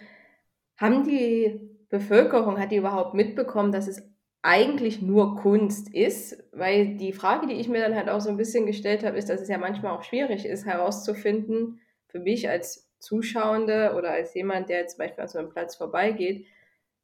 haben 0.77 1.03
die 1.03 1.77
Bevölkerung, 1.89 2.59
hat 2.59 2.71
die 2.71 2.77
überhaupt 2.77 3.13
mitbekommen, 3.13 3.71
dass 3.71 3.87
es 3.87 4.09
eigentlich 4.41 5.01
nur 5.01 5.35
Kunst 5.35 5.93
ist? 5.93 6.43
Weil 6.51 6.95
die 6.95 7.13
Frage, 7.13 7.47
die 7.47 7.55
ich 7.55 7.67
mir 7.67 7.81
dann 7.81 7.95
halt 7.95 8.09
auch 8.09 8.21
so 8.21 8.29
ein 8.29 8.37
bisschen 8.37 8.65
gestellt 8.65 9.03
habe, 9.03 9.17
ist, 9.17 9.29
dass 9.29 9.41
es 9.41 9.49
ja 9.49 9.57
manchmal 9.57 9.91
auch 9.91 10.03
schwierig 10.03 10.45
ist, 10.45 10.65
herauszufinden, 10.65 11.81
für 12.07 12.19
mich 12.19 12.49
als 12.49 12.89
Zuschauende 12.99 13.93
oder 13.97 14.11
als 14.11 14.33
jemand, 14.33 14.69
der 14.69 14.87
zum 14.87 14.99
Beispiel 14.99 15.21
an 15.21 15.27
so 15.27 15.39
einem 15.39 15.49
Platz 15.49 15.75
vorbeigeht, 15.75 16.45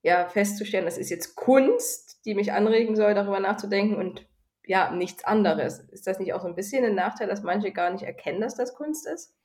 ja, 0.06 0.28
festzustellen, 0.30 0.86
das 0.86 1.00
ist 1.00 1.10
jetzt 1.10 1.36
Kunst, 1.36 2.24
die 2.26 2.36
mich 2.36 2.54
anregen 2.54 2.96
soll, 2.96 3.16
darüber 3.16 3.40
nachzudenken 3.40 3.96
und 3.96 4.28
ja 4.64 4.92
nichts 4.92 5.24
anderes. 5.24 5.80
Ist 5.80 6.06
das 6.06 6.20
nicht 6.20 6.32
auch 6.36 6.44
so 6.44 6.48
ein 6.48 6.54
bisschen 6.54 6.86
ein 6.86 6.94
Nachteil, 6.94 7.28
dass 7.28 7.42
manche 7.42 7.72
gar 7.72 7.90
nicht 7.90 8.04
erkennen, 8.04 8.40
dass 8.40 8.54
das 8.54 8.76
Kunst 8.76 9.08
ist? 9.08 9.36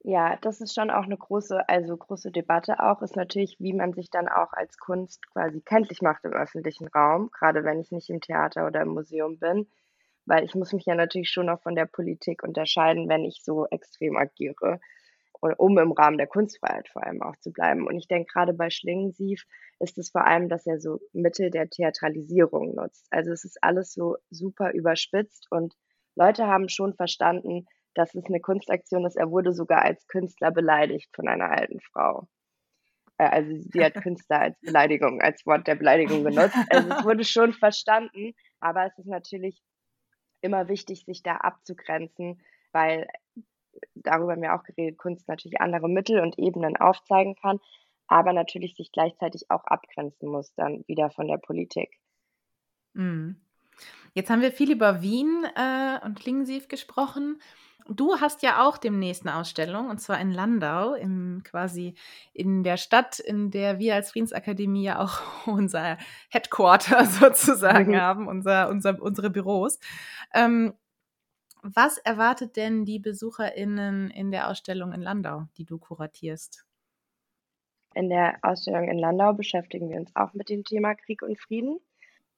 Ja, 0.00 0.36
das 0.42 0.60
ist 0.60 0.74
schon 0.74 0.90
auch 0.90 1.04
eine 1.04 1.16
große, 1.16 1.66
also 1.66 1.96
große 1.96 2.30
Debatte 2.30 2.80
auch, 2.80 3.00
ist 3.00 3.16
natürlich, 3.16 3.56
wie 3.58 3.72
man 3.72 3.94
sich 3.94 4.10
dann 4.10 4.28
auch 4.28 4.52
als 4.52 4.76
Kunst 4.76 5.26
quasi 5.32 5.62
kenntlich 5.62 6.02
macht 6.02 6.26
im 6.26 6.32
öffentlichen 6.32 6.88
Raum, 6.88 7.30
gerade 7.32 7.64
wenn 7.64 7.80
ich 7.80 7.90
nicht 7.90 8.10
im 8.10 8.20
Theater 8.20 8.66
oder 8.66 8.82
im 8.82 8.88
Museum 8.88 9.38
bin, 9.38 9.66
weil 10.26 10.44
ich 10.44 10.54
muss 10.54 10.74
mich 10.74 10.84
ja 10.84 10.94
natürlich 10.94 11.30
schon 11.30 11.48
auch 11.48 11.62
von 11.62 11.74
der 11.74 11.86
Politik 11.86 12.42
unterscheiden, 12.42 13.08
wenn 13.08 13.24
ich 13.24 13.42
so 13.42 13.66
extrem 13.68 14.18
agiere, 14.18 14.78
um 15.42 15.78
im 15.78 15.92
Rahmen 15.92 16.18
der 16.18 16.26
Kunstfreiheit 16.26 16.88
vor 16.88 17.04
allem 17.04 17.22
auch 17.22 17.36
zu 17.36 17.52
bleiben. 17.52 17.86
Und 17.86 17.96
ich 17.96 18.06
denke, 18.06 18.32
gerade 18.32 18.52
bei 18.52 18.70
Schlingensief 18.70 19.44
ist 19.80 19.98
es 19.98 20.10
vor 20.10 20.24
allem, 20.26 20.48
dass 20.48 20.66
er 20.66 20.78
so 20.78 21.00
Mittel 21.12 21.50
der 21.50 21.68
Theatralisierung 21.68 22.74
nutzt. 22.74 23.06
Also 23.10 23.32
es 23.32 23.44
ist 23.44 23.58
alles 23.62 23.92
so 23.92 24.16
super 24.30 24.72
überspitzt 24.72 25.48
und 25.50 25.74
Leute 26.14 26.46
haben 26.46 26.68
schon 26.68 26.94
verstanden, 26.94 27.66
dass 27.94 28.14
es 28.14 28.24
eine 28.26 28.40
Kunstaktion 28.40 29.04
ist. 29.04 29.16
Er 29.16 29.30
wurde 29.30 29.52
sogar 29.52 29.82
als 29.82 30.06
Künstler 30.06 30.50
beleidigt 30.50 31.10
von 31.14 31.28
einer 31.28 31.50
alten 31.50 31.80
Frau. 31.80 32.28
Äh, 33.18 33.28
also 33.28 33.52
sie 33.56 33.84
hat 33.84 33.94
Künstler 34.02 34.40
als 34.40 34.60
Beleidigung, 34.60 35.20
als 35.20 35.44
Wort 35.46 35.66
der 35.66 35.74
Beleidigung 35.74 36.24
genutzt. 36.24 36.56
Also 36.70 36.88
es 36.90 37.04
wurde 37.04 37.24
schon 37.24 37.52
verstanden, 37.52 38.34
aber 38.60 38.86
es 38.86 38.98
ist 38.98 39.08
natürlich 39.08 39.62
immer 40.40 40.68
wichtig, 40.68 41.04
sich 41.04 41.22
da 41.22 41.36
abzugrenzen, 41.36 42.42
weil 42.72 43.06
darüber 43.94 44.32
haben 44.32 44.42
wir 44.42 44.54
auch 44.54 44.64
geredet, 44.64 44.98
Kunst 44.98 45.28
natürlich 45.28 45.60
andere 45.60 45.88
Mittel 45.88 46.20
und 46.20 46.38
Ebenen 46.38 46.76
aufzeigen 46.76 47.34
kann, 47.36 47.60
aber 48.06 48.32
natürlich 48.32 48.74
sich 48.76 48.92
gleichzeitig 48.92 49.50
auch 49.50 49.64
abgrenzen 49.64 50.28
muss 50.28 50.54
dann 50.54 50.84
wieder 50.86 51.10
von 51.10 51.28
der 51.28 51.38
Politik. 51.38 51.98
Mhm. 52.94 53.36
Jetzt 54.14 54.28
haben 54.28 54.42
wir 54.42 54.52
viel 54.52 54.70
über 54.70 55.00
Wien 55.00 55.46
äh, 55.56 56.04
und 56.04 56.18
Klingensief 56.18 56.68
gesprochen. 56.68 57.40
Du 57.88 58.20
hast 58.20 58.42
ja 58.42 58.66
auch 58.66 58.78
demnächst 58.78 59.26
eine 59.26 59.36
Ausstellung, 59.36 59.88
und 59.90 60.00
zwar 60.00 60.20
in 60.20 60.30
Landau, 60.30 60.94
im, 60.94 61.42
quasi 61.42 61.94
in 62.32 62.62
der 62.62 62.76
Stadt, 62.76 63.18
in 63.18 63.50
der 63.50 63.78
wir 63.78 63.94
als 63.94 64.12
Friedensakademie 64.12 64.84
ja 64.84 65.00
auch 65.00 65.20
unser 65.46 65.98
Headquarter 66.30 67.04
sozusagen 67.06 67.92
mhm. 67.92 68.00
haben, 68.00 68.28
unser, 68.28 68.68
unser, 68.68 69.00
unsere 69.00 69.30
Büros. 69.30 69.80
Ähm, 70.34 70.74
was 71.62 71.98
erwartet 71.98 72.56
denn 72.56 72.84
die 72.84 72.98
BesucherInnen 72.98 74.10
in 74.10 74.30
der 74.30 74.50
Ausstellung 74.50 74.92
in 74.92 75.00
Landau, 75.00 75.46
die 75.56 75.64
du 75.64 75.78
kuratierst? 75.78 76.66
In 77.94 78.08
der 78.08 78.38
Ausstellung 78.42 78.88
in 78.88 78.98
Landau 78.98 79.32
beschäftigen 79.32 79.88
wir 79.90 79.98
uns 79.98 80.10
auch 80.16 80.32
mit 80.34 80.48
dem 80.48 80.64
Thema 80.64 80.94
Krieg 80.94 81.22
und 81.22 81.38
Frieden. 81.38 81.78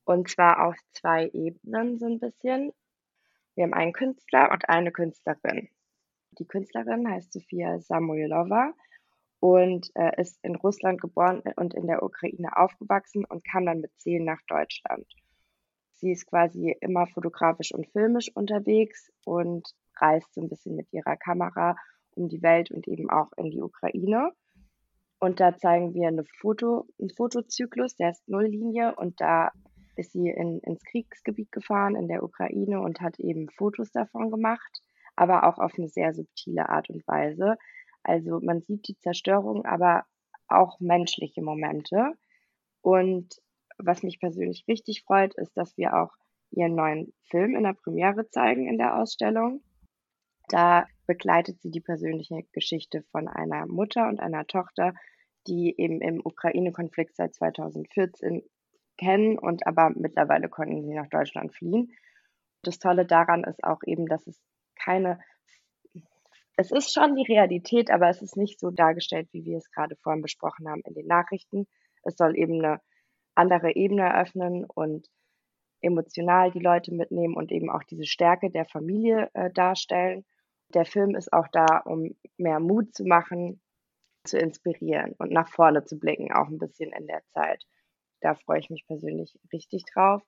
Und 0.04 0.28
zwar 0.28 0.66
auf 0.66 0.76
zwei 0.92 1.28
Ebenen 1.28 1.98
so 1.98 2.06
ein 2.06 2.20
bisschen. 2.20 2.72
Wir 3.54 3.64
haben 3.64 3.74
einen 3.74 3.92
Künstler 3.92 4.50
und 4.50 4.68
eine 4.68 4.92
Künstlerin. 4.92 5.70
Die 6.32 6.46
Künstlerin 6.46 7.08
heißt 7.08 7.32
Sofia 7.32 7.78
Samuilova 7.80 8.74
und 9.40 9.90
äh, 9.94 10.20
ist 10.20 10.38
in 10.42 10.56
Russland 10.56 11.00
geboren 11.00 11.42
und 11.56 11.72
in 11.72 11.86
der 11.86 12.02
Ukraine 12.02 12.56
aufgewachsen 12.56 13.24
und 13.24 13.44
kam 13.44 13.64
dann 13.64 13.80
mit 13.80 13.92
zehn 13.98 14.24
nach 14.24 14.42
Deutschland. 14.48 15.06
Sie 16.04 16.12
ist 16.12 16.26
quasi 16.26 16.76
immer 16.82 17.06
fotografisch 17.06 17.72
und 17.72 17.86
filmisch 17.86 18.30
unterwegs 18.34 19.10
und 19.24 19.66
reist 19.96 20.34
so 20.34 20.42
ein 20.42 20.50
bisschen 20.50 20.76
mit 20.76 20.92
ihrer 20.92 21.16
Kamera 21.16 21.76
um 22.14 22.28
die 22.28 22.42
Welt 22.42 22.70
und 22.70 22.86
eben 22.86 23.08
auch 23.08 23.32
in 23.38 23.50
die 23.50 23.62
Ukraine. 23.62 24.30
Und 25.18 25.40
da 25.40 25.56
zeigen 25.56 25.94
wir 25.94 26.08
eine 26.08 26.24
Foto, 26.24 26.86
einen 27.00 27.08
Fotozyklus, 27.08 27.96
der 27.96 28.10
ist 28.10 28.28
Nulllinie 28.28 28.94
und 28.96 29.18
da 29.22 29.50
ist 29.96 30.12
sie 30.12 30.28
in, 30.28 30.60
ins 30.60 30.84
Kriegsgebiet 30.84 31.50
gefahren 31.50 31.96
in 31.96 32.06
der 32.06 32.22
Ukraine 32.22 32.82
und 32.82 33.00
hat 33.00 33.18
eben 33.18 33.48
Fotos 33.48 33.90
davon 33.90 34.30
gemacht, 34.30 34.82
aber 35.16 35.48
auch 35.48 35.56
auf 35.56 35.72
eine 35.78 35.88
sehr 35.88 36.12
subtile 36.12 36.68
Art 36.68 36.90
und 36.90 37.08
Weise. 37.08 37.56
Also 38.02 38.40
man 38.42 38.60
sieht 38.60 38.88
die 38.88 38.98
Zerstörung, 38.98 39.64
aber 39.64 40.04
auch 40.48 40.80
menschliche 40.80 41.40
Momente. 41.40 42.12
Und 42.82 43.40
was 43.78 44.02
mich 44.02 44.20
persönlich 44.20 44.64
richtig 44.68 45.02
freut, 45.04 45.34
ist, 45.34 45.56
dass 45.56 45.76
wir 45.76 45.96
auch 45.96 46.12
ihren 46.50 46.74
neuen 46.74 47.12
Film 47.30 47.56
in 47.56 47.64
der 47.64 47.74
Premiere 47.74 48.28
zeigen 48.28 48.68
in 48.68 48.78
der 48.78 48.96
Ausstellung. 48.96 49.62
Da 50.48 50.86
begleitet 51.06 51.60
sie 51.60 51.70
die 51.70 51.80
persönliche 51.80 52.42
Geschichte 52.52 53.02
von 53.10 53.28
einer 53.28 53.66
Mutter 53.66 54.08
und 54.08 54.20
einer 54.20 54.46
Tochter, 54.46 54.94
die 55.46 55.74
eben 55.76 56.00
im 56.00 56.20
Ukraine-Konflikt 56.24 57.16
seit 57.16 57.34
2014 57.34 58.42
kennen 58.96 59.38
und 59.38 59.66
aber 59.66 59.90
mittlerweile 59.94 60.48
konnten 60.48 60.84
sie 60.84 60.94
nach 60.94 61.08
Deutschland 61.08 61.54
fliehen. 61.54 61.92
Das 62.62 62.78
Tolle 62.78 63.04
daran 63.04 63.44
ist 63.44 63.62
auch 63.64 63.80
eben, 63.84 64.06
dass 64.06 64.26
es 64.26 64.40
keine, 64.76 65.18
es 66.56 66.70
ist 66.70 66.94
schon 66.94 67.14
die 67.16 67.30
Realität, 67.30 67.90
aber 67.90 68.08
es 68.08 68.22
ist 68.22 68.36
nicht 68.36 68.60
so 68.60 68.70
dargestellt, 68.70 69.28
wie 69.32 69.44
wir 69.44 69.58
es 69.58 69.70
gerade 69.70 69.96
vorhin 69.96 70.22
besprochen 70.22 70.68
haben 70.68 70.82
in 70.86 70.94
den 70.94 71.06
Nachrichten. 71.06 71.66
Es 72.04 72.16
soll 72.16 72.36
eben 72.38 72.64
eine 72.64 72.80
andere 73.34 73.74
Ebene 73.74 74.02
eröffnen 74.02 74.64
und 74.64 75.08
emotional 75.80 76.50
die 76.50 76.60
Leute 76.60 76.94
mitnehmen 76.94 77.34
und 77.34 77.52
eben 77.52 77.70
auch 77.70 77.82
diese 77.84 78.06
Stärke 78.06 78.50
der 78.50 78.64
Familie 78.64 79.30
äh, 79.34 79.50
darstellen. 79.52 80.24
Der 80.72 80.84
Film 80.84 81.14
ist 81.14 81.32
auch 81.32 81.46
da, 81.52 81.82
um 81.84 82.16
mehr 82.38 82.58
Mut 82.58 82.94
zu 82.94 83.04
machen, 83.04 83.60
zu 84.24 84.38
inspirieren 84.38 85.14
und 85.18 85.30
nach 85.30 85.48
vorne 85.48 85.84
zu 85.84 85.98
blicken, 85.98 86.32
auch 86.32 86.48
ein 86.48 86.58
bisschen 86.58 86.92
in 86.92 87.06
der 87.06 87.22
Zeit. 87.34 87.64
Da 88.20 88.34
freue 88.34 88.60
ich 88.60 88.70
mich 88.70 88.86
persönlich 88.86 89.38
richtig 89.52 89.84
drauf. 89.92 90.22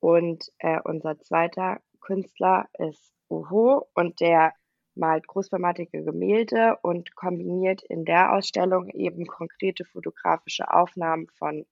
Und 0.00 0.50
äh, 0.58 0.80
unser 0.84 1.18
zweiter 1.20 1.80
Künstler 2.00 2.66
ist 2.78 3.12
Uho 3.28 3.86
und 3.94 4.20
der 4.20 4.54
malt 4.94 5.26
großformatige 5.26 6.04
Gemälde 6.04 6.78
und 6.82 7.14
kombiniert 7.14 7.82
in 7.82 8.04
der 8.04 8.32
Ausstellung 8.32 8.88
eben 8.88 9.26
konkrete 9.26 9.84
fotografische 9.84 10.72
Aufnahmen 10.72 11.26
von 11.28 11.66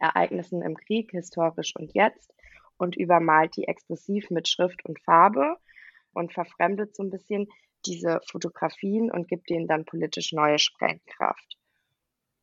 Ereignissen 0.00 0.62
im 0.62 0.76
Krieg, 0.76 1.10
historisch 1.10 1.74
und 1.76 1.94
jetzt, 1.94 2.32
und 2.76 2.96
übermalt 2.96 3.56
die 3.56 3.68
expressiv 3.68 4.30
mit 4.30 4.48
Schrift 4.48 4.84
und 4.84 5.00
Farbe 5.00 5.56
und 6.12 6.32
verfremdet 6.32 6.94
so 6.94 7.02
ein 7.02 7.10
bisschen 7.10 7.48
diese 7.86 8.20
Fotografien 8.30 9.10
und 9.10 9.28
gibt 9.28 9.50
denen 9.50 9.66
dann 9.66 9.84
politisch 9.84 10.32
neue 10.32 10.58
Sprengkraft. 10.58 11.58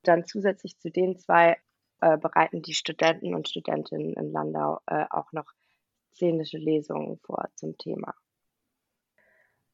Dann 0.03 0.25
zusätzlich 0.25 0.77
zu 0.79 0.89
den 0.89 1.17
zwei 1.17 1.58
äh, 2.01 2.17
bereiten 2.17 2.62
die 2.62 2.74
Studenten 2.74 3.36
und 3.36 3.50
Studentinnen 3.50 4.13
in 4.13 4.31
Landau 4.31 4.79
äh, 4.88 5.05
auch 5.10 5.31
noch 5.31 5.51
szenische 6.13 6.58
Lesungen 6.58 7.17
vor 7.20 7.50
zum 7.55 7.77
Thema. 7.77 8.13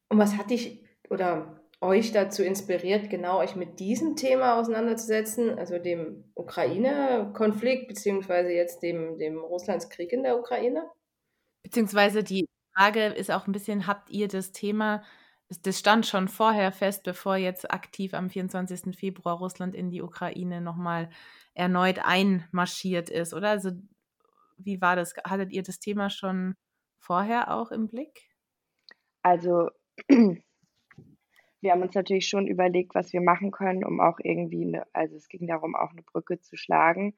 Und 0.09 0.19
was 0.19 0.37
hat 0.37 0.49
dich 0.49 0.85
oder 1.09 1.61
euch 1.79 2.11
dazu 2.11 2.43
inspiriert, 2.43 3.09
genau 3.09 3.39
euch 3.39 3.55
mit 3.55 3.79
diesem 3.79 4.15
Thema 4.15 4.59
auseinanderzusetzen, 4.59 5.57
also 5.57 5.77
dem 5.77 6.23
Ukraine-Konflikt, 6.33 7.87
beziehungsweise 7.87 8.49
jetzt 8.51 8.81
dem, 8.81 9.17
dem 9.19 9.37
Russlands 9.37 9.89
Krieg 9.89 10.11
in 10.11 10.23
der 10.23 10.39
Ukraine? 10.39 10.89
Beziehungsweise 11.63 12.23
die 12.23 12.47
Frage 12.75 13.05
ist 13.05 13.31
auch 13.31 13.45
ein 13.45 13.51
bisschen, 13.51 13.85
habt 13.85 14.09
ihr 14.09 14.27
das 14.27 14.51
Thema, 14.51 15.03
das 15.63 15.79
stand 15.79 16.05
schon 16.05 16.27
vorher 16.27 16.71
fest, 16.71 17.03
bevor 17.03 17.35
jetzt 17.35 17.71
aktiv 17.71 18.13
am 18.13 18.29
24. 18.29 18.97
Februar 18.97 19.37
Russland 19.37 19.75
in 19.75 19.89
die 19.89 20.01
Ukraine 20.01 20.61
nochmal 20.61 21.09
erneut 21.53 21.99
einmarschiert 22.03 23.09
ist, 23.09 23.33
oder? 23.33 23.49
Also 23.49 23.71
wie 24.57 24.81
war 24.81 24.95
das? 24.95 25.13
Hattet 25.23 25.51
ihr 25.51 25.63
das 25.63 25.79
Thema 25.79 26.09
schon 26.09 26.55
vorher 26.97 27.53
auch 27.53 27.71
im 27.71 27.87
Blick? 27.87 28.29
Also 29.21 29.69
wir 31.61 31.71
haben 31.71 31.81
uns 31.81 31.95
natürlich 31.95 32.27
schon 32.27 32.47
überlegt, 32.47 32.95
was 32.95 33.13
wir 33.13 33.21
machen 33.21 33.51
können, 33.51 33.83
um 33.83 33.99
auch 33.99 34.19
irgendwie, 34.21 34.65
eine, 34.65 34.85
also 34.93 35.15
es 35.15 35.27
ging 35.27 35.47
darum, 35.47 35.75
auch 35.75 35.91
eine 35.91 36.03
Brücke 36.03 36.39
zu 36.39 36.55
schlagen. 36.55 37.15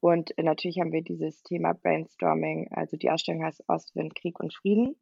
Und 0.00 0.34
natürlich 0.36 0.80
haben 0.80 0.92
wir 0.92 1.02
dieses 1.02 1.42
Thema 1.42 1.72
Brainstorming, 1.72 2.68
also 2.72 2.96
die 2.96 3.10
Ausstellung 3.10 3.44
heißt 3.44 3.64
Ostwind, 3.68 4.14
Krieg 4.14 4.38
und 4.40 4.54
Frieden, 4.54 4.96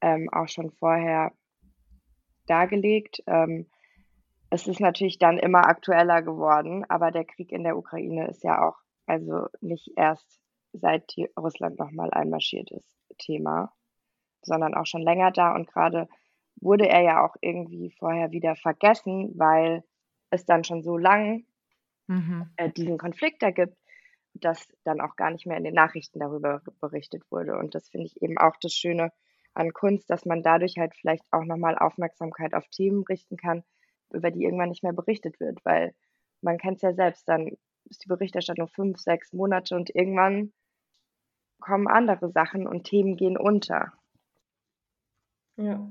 ähm, 0.00 0.28
auch 0.32 0.48
schon 0.48 0.70
vorher 0.72 1.32
dargelegt. 2.46 3.22
Ähm, 3.26 3.66
es 4.50 4.66
ist 4.66 4.80
natürlich 4.80 5.18
dann 5.18 5.38
immer 5.38 5.66
aktueller 5.66 6.22
geworden, 6.22 6.84
aber 6.88 7.12
der 7.12 7.24
Krieg 7.24 7.52
in 7.52 7.62
der 7.62 7.76
Ukraine 7.76 8.28
ist 8.28 8.42
ja 8.42 8.66
auch 8.66 8.76
also 9.06 9.46
nicht 9.60 9.92
erst 9.96 10.40
seit 10.72 11.14
Russland 11.38 11.78
nochmal 11.78 12.10
einmarschiert 12.12 12.70
ist 12.70 13.00
Thema, 13.18 13.72
sondern 14.42 14.74
auch 14.74 14.86
schon 14.86 15.02
länger 15.02 15.30
da 15.30 15.54
und 15.54 15.66
gerade 15.66 16.08
wurde 16.60 16.88
er 16.88 17.02
ja 17.02 17.24
auch 17.24 17.36
irgendwie 17.40 17.90
vorher 17.98 18.30
wieder 18.30 18.56
vergessen, 18.56 19.32
weil 19.36 19.82
es 20.30 20.44
dann 20.44 20.64
schon 20.64 20.82
so 20.82 20.96
lang 20.96 21.44
mhm. 22.06 22.50
äh, 22.56 22.70
diesen 22.70 22.98
Konflikt 22.98 23.42
da 23.42 23.50
gibt, 23.50 23.76
dass 24.34 24.68
dann 24.84 25.00
auch 25.00 25.16
gar 25.16 25.30
nicht 25.30 25.46
mehr 25.46 25.56
in 25.56 25.64
den 25.64 25.74
Nachrichten 25.74 26.20
darüber 26.20 26.62
berichtet 26.80 27.22
wurde. 27.30 27.56
Und 27.56 27.74
das 27.74 27.88
finde 27.88 28.06
ich 28.06 28.22
eben 28.22 28.38
auch 28.38 28.56
das 28.60 28.72
Schöne 28.72 29.12
an 29.54 29.72
Kunst, 29.72 30.08
dass 30.10 30.24
man 30.24 30.42
dadurch 30.42 30.76
halt 30.78 30.94
vielleicht 30.94 31.24
auch 31.32 31.44
nochmal 31.44 31.76
Aufmerksamkeit 31.76 32.54
auf 32.54 32.68
Themen 32.68 33.02
richten 33.04 33.36
kann, 33.36 33.64
über 34.12 34.30
die 34.30 34.44
irgendwann 34.44 34.68
nicht 34.68 34.82
mehr 34.82 34.92
berichtet 34.92 35.40
wird, 35.40 35.64
weil 35.64 35.94
man 36.40 36.58
kennt 36.58 36.76
es 36.76 36.82
ja 36.82 36.92
selbst, 36.94 37.28
dann 37.28 37.56
ist 37.84 38.04
die 38.04 38.08
Berichterstattung 38.08 38.68
fünf, 38.68 38.98
sechs 38.98 39.32
Monate 39.32 39.74
und 39.74 39.94
irgendwann 39.94 40.52
kommen 41.60 41.88
andere 41.88 42.30
Sachen 42.30 42.66
und 42.66 42.84
Themen 42.84 43.16
gehen 43.16 43.36
unter. 43.36 43.92
Ja. 45.56 45.86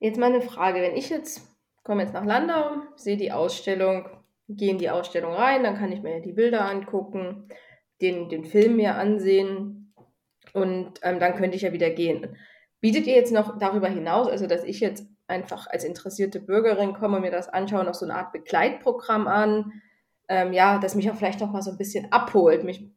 Jetzt 0.00 0.18
mal 0.18 0.26
eine 0.26 0.42
Frage. 0.42 0.80
Wenn 0.80 0.96
ich 0.96 1.10
jetzt 1.10 1.42
komme 1.84 2.02
jetzt 2.02 2.14
nach 2.14 2.24
Landau, 2.24 2.82
sehe 2.96 3.16
die 3.16 3.32
Ausstellung, 3.32 4.08
gehe 4.48 4.70
in 4.70 4.78
die 4.78 4.90
Ausstellung 4.90 5.32
rein, 5.32 5.62
dann 5.62 5.76
kann 5.76 5.92
ich 5.92 6.02
mir 6.02 6.20
die 6.20 6.32
Bilder 6.32 6.64
angucken, 6.64 7.48
den, 8.00 8.28
den 8.28 8.44
Film 8.44 8.76
mir 8.76 8.96
ansehen 8.96 9.94
und 10.54 11.00
ähm, 11.02 11.20
dann 11.20 11.36
könnte 11.36 11.56
ich 11.56 11.62
ja 11.62 11.72
wieder 11.72 11.90
gehen. 11.90 12.36
Bietet 12.80 13.06
ihr 13.06 13.14
jetzt 13.14 13.32
noch 13.32 13.58
darüber 13.58 13.88
hinaus, 13.88 14.26
also 14.26 14.46
dass 14.46 14.64
ich 14.64 14.80
jetzt 14.80 15.06
einfach 15.26 15.66
als 15.66 15.84
interessierte 15.84 16.40
Bürgerin 16.40 16.94
komme 16.94 17.16
und 17.16 17.22
mir 17.22 17.30
das 17.30 17.48
anschaue, 17.48 17.84
noch 17.84 17.94
so 17.94 18.06
eine 18.06 18.14
Art 18.14 18.32
Begleitprogramm 18.32 19.28
an, 19.28 19.72
ähm, 20.28 20.52
ja, 20.52 20.78
das 20.78 20.94
mich 20.94 21.10
auch 21.10 21.16
vielleicht 21.16 21.40
noch 21.40 21.52
mal 21.52 21.62
so 21.62 21.70
ein 21.70 21.76
bisschen 21.76 22.10
abholt, 22.10 22.64
mich 22.64 22.88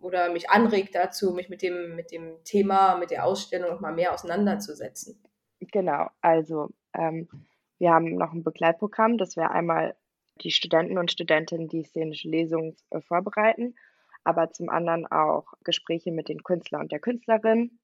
oder 0.00 0.32
mich 0.32 0.48
anregt 0.48 0.94
dazu, 0.94 1.32
mich 1.32 1.48
mit 1.48 1.60
dem, 1.62 1.96
mit 1.96 2.12
dem 2.12 2.36
Thema, 2.44 2.96
mit 2.96 3.10
der 3.10 3.24
Ausstellung 3.24 3.70
noch 3.70 3.80
mal 3.80 3.92
mehr 3.92 4.14
auseinanderzusetzen. 4.14 5.20
Genau, 5.70 6.08
also 6.20 6.70
ähm, 6.94 7.28
wir 7.78 7.92
haben 7.92 8.16
noch 8.16 8.32
ein 8.32 8.42
Begleitprogramm, 8.42 9.16
das 9.16 9.36
wäre 9.36 9.50
einmal 9.50 9.96
die 10.40 10.50
Studenten 10.50 10.98
und 10.98 11.12
Studentinnen, 11.12 11.68
die 11.68 11.84
szenische 11.84 12.28
Lesungen 12.28 12.76
äh, 12.90 13.00
vorbereiten, 13.00 13.76
aber 14.24 14.50
zum 14.52 14.68
anderen 14.68 15.06
auch 15.06 15.52
Gespräche 15.62 16.10
mit 16.10 16.28
den 16.28 16.42
Künstler 16.42 16.80
und 16.80 16.90
der 16.90 17.00
Künstlerin 17.00 17.78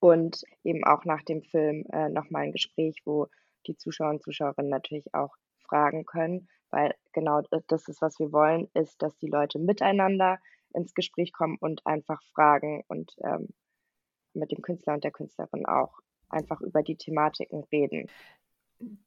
und 0.00 0.42
eben 0.64 0.84
auch 0.84 1.04
nach 1.04 1.22
dem 1.22 1.42
Film 1.42 1.86
äh, 1.92 2.08
nochmal 2.08 2.44
ein 2.44 2.52
Gespräch, 2.52 3.02
wo 3.04 3.28
die 3.66 3.76
Zuschauer 3.76 4.10
und 4.10 4.22
Zuschauerinnen 4.22 4.70
natürlich 4.70 5.14
auch 5.14 5.34
fragen 5.66 6.04
können, 6.04 6.48
weil 6.70 6.94
genau 7.12 7.42
das 7.68 7.88
ist, 7.88 8.02
was 8.02 8.18
wir 8.18 8.32
wollen, 8.32 8.68
ist, 8.74 9.00
dass 9.00 9.16
die 9.18 9.28
Leute 9.28 9.58
miteinander 9.58 10.38
ins 10.74 10.92
Gespräch 10.94 11.32
kommen 11.32 11.56
und 11.60 11.86
einfach 11.86 12.20
fragen 12.34 12.84
und 12.88 13.14
ähm, 13.22 13.48
mit 14.34 14.50
dem 14.50 14.60
Künstler 14.60 14.94
und 14.94 15.04
der 15.04 15.12
Künstlerin 15.12 15.66
auch 15.66 16.00
einfach 16.34 16.60
über 16.60 16.82
die 16.82 16.96
Thematiken 16.96 17.64
reden. 17.72 18.10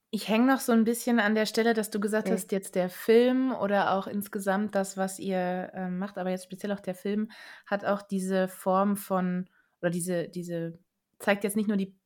Ich 0.09 0.29
hänge 0.29 0.47
noch 0.47 0.61
so 0.61 0.71
ein 0.71 0.85
bisschen 0.85 1.19
an 1.19 1.35
der 1.35 1.45
Stelle, 1.45 1.73
dass 1.73 1.89
du 1.89 1.99
gesagt 1.99 2.29
Mhm. 2.29 2.33
hast, 2.33 2.51
jetzt 2.51 2.75
der 2.75 2.89
Film 2.89 3.53
oder 3.53 3.91
auch 3.93 4.07
insgesamt 4.07 4.73
das, 4.73 4.95
was 4.97 5.19
ihr 5.19 5.71
äh, 5.73 5.89
macht, 5.89 6.17
aber 6.17 6.29
jetzt 6.29 6.45
speziell 6.45 6.71
auch 6.71 6.79
der 6.79 6.95
Film, 6.95 7.29
hat 7.65 7.83
auch 7.85 8.01
diese 8.01 8.47
Form 8.47 8.95
von, 8.95 9.49
oder 9.81 9.89
diese, 9.91 10.29
diese, 10.29 10.79
zeigt 11.19 11.43
jetzt 11.43 11.57
nicht 11.57 11.67
nur 11.67 11.77
die, 11.77 11.97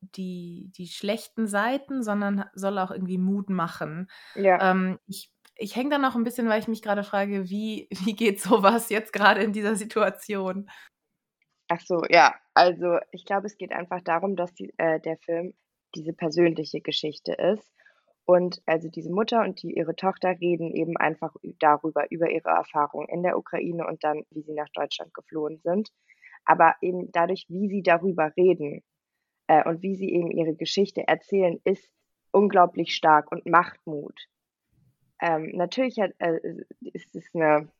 die, 0.00 0.70
die 0.76 0.86
schlechten 0.86 1.46
Seiten, 1.46 2.02
sondern 2.02 2.44
soll 2.54 2.78
auch 2.78 2.90
irgendwie 2.92 3.18
Mut 3.18 3.50
machen. 3.50 4.08
Ja. 4.34 4.60
Ähm, 4.60 4.98
ich 5.06 5.32
ich 5.62 5.76
hänge 5.76 5.90
da 5.90 5.98
noch 5.98 6.16
ein 6.16 6.24
bisschen, 6.24 6.48
weil 6.48 6.60
ich 6.60 6.68
mich 6.68 6.80
gerade 6.80 7.04
frage, 7.04 7.50
wie, 7.50 7.88
wie 8.04 8.14
geht 8.14 8.40
sowas 8.40 8.88
jetzt 8.90 9.12
gerade 9.12 9.42
in 9.42 9.52
dieser 9.52 9.76
Situation? 9.76 10.70
Ach 11.72 11.80
so, 11.80 12.02
ja. 12.08 12.34
Also 12.52 12.98
ich 13.12 13.24
glaube, 13.24 13.46
es 13.46 13.56
geht 13.56 13.70
einfach 13.72 14.00
darum, 14.02 14.34
dass 14.34 14.52
die, 14.54 14.74
äh, 14.76 14.98
der 14.98 15.16
Film 15.18 15.54
diese 15.94 16.12
persönliche 16.12 16.80
Geschichte 16.80 17.32
ist. 17.32 17.72
Und 18.24 18.60
also 18.66 18.88
diese 18.88 19.12
Mutter 19.12 19.42
und 19.42 19.62
die, 19.62 19.74
ihre 19.76 19.94
Tochter 19.94 20.30
reden 20.40 20.74
eben 20.74 20.96
einfach 20.96 21.32
darüber, 21.60 22.10
über 22.10 22.28
ihre 22.28 22.48
Erfahrungen 22.48 23.08
in 23.08 23.22
der 23.22 23.38
Ukraine 23.38 23.86
und 23.86 24.02
dann, 24.02 24.24
wie 24.30 24.42
sie 24.42 24.52
nach 24.52 24.68
Deutschland 24.74 25.14
geflohen 25.14 25.60
sind. 25.62 25.90
Aber 26.44 26.74
eben 26.80 27.12
dadurch, 27.12 27.46
wie 27.48 27.68
sie 27.68 27.82
darüber 27.82 28.32
reden 28.36 28.82
äh, 29.46 29.62
und 29.68 29.80
wie 29.82 29.94
sie 29.94 30.10
eben 30.12 30.32
ihre 30.32 30.56
Geschichte 30.56 31.06
erzählen, 31.06 31.60
ist 31.62 31.88
unglaublich 32.32 32.96
stark 32.96 33.30
und 33.30 33.46
macht 33.46 33.78
Mut. 33.86 34.26
Ähm, 35.22 35.52
natürlich 35.54 36.00
hat, 36.00 36.10
äh, 36.18 36.40
ist 36.80 37.14
es 37.14 37.30
eine 37.32 37.70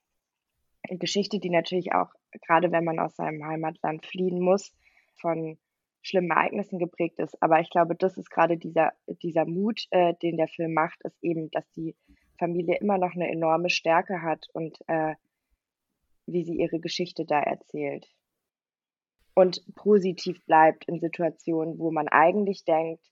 Geschichte, 0.89 1.39
die 1.39 1.51
natürlich 1.51 1.93
auch, 1.93 2.11
gerade 2.47 2.73
wenn 2.73 2.85
man 2.85 2.99
aus 2.99 3.15
seinem 3.17 3.45
Heimatland 3.45 4.07
fliehen 4.07 4.41
muss, 4.41 4.73
von 5.21 5.59
schlimmen 6.03 6.31
Ereignissen 6.31 6.79
geprägt 6.79 7.19
ist. 7.19 7.41
Aber 7.43 7.61
ich 7.61 7.71
glaube, 7.71 7.95
das 7.95 8.17
ist 8.17 8.31
gerade 8.31 8.57
dieser, 8.57 8.93
dieser 9.23 9.45
Mut, 9.45 9.87
äh, 9.91 10.15
den 10.23 10.37
der 10.37 10.49
Film 10.49 10.73
macht, 10.73 11.03
ist 11.05 11.23
eben, 11.23 11.51
dass 11.51 11.71
die 11.73 11.95
Familie 12.39 12.79
immer 12.79 12.99
noch 12.99 13.15
eine 13.15 13.31
enorme 13.31 13.69
Stärke 13.69 14.23
hat 14.23 14.47
und 14.53 14.79
äh, 14.87 15.15
wie 16.27 16.45
sie 16.45 16.57
ihre 16.57 16.81
Geschichte 16.81 17.25
da 17.27 17.41
erzählt. 17.41 18.07
Und 19.35 19.63
positiv 19.75 20.45
bleibt 20.47 20.87
in 20.89 21.01
Situationen, 21.01 21.79
wo 21.79 21.91
man 21.91 22.09
eigentlich 22.09 22.65
denkt, 22.65 23.05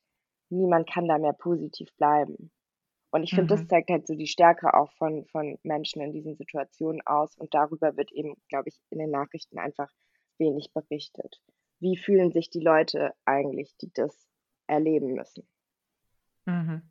niemand 0.51 0.91
kann 0.91 1.09
da 1.09 1.19
mehr 1.19 1.33
positiv 1.33 1.89
bleiben. 1.97 2.51
Und 3.11 3.23
ich 3.23 3.35
finde, 3.35 3.55
das 3.55 3.61
Mhm. 3.61 3.69
zeigt 3.69 3.91
halt 3.91 4.07
so 4.07 4.15
die 4.15 4.27
Stärke 4.27 4.75
auch 4.75 4.93
von, 4.93 5.25
von 5.27 5.59
Menschen 5.63 6.03
in 6.03 6.13
diesen 6.13 6.37
Situationen 6.37 7.01
aus. 7.07 7.37
Und 7.37 7.55
darüber 7.55 7.97
wird 7.97 8.13
eben, 8.13 8.35
glaube 8.49 8.69
ich, 8.69 8.79
in 8.91 8.99
den 8.99 9.11
Nachrichten 9.11 9.59
einfach 9.59 9.91
wenig 10.39 10.73
berichtet. 10.73 11.41
Wie 11.81 11.97
fühlen 11.97 12.33
sich 12.33 12.51
die 12.51 12.61
Leute 12.61 13.15
eigentlich, 13.25 13.77
die 13.79 13.91
das 13.93 14.29
erleben 14.67 15.15
müssen? 15.15 15.49
Mhm. 16.47 16.91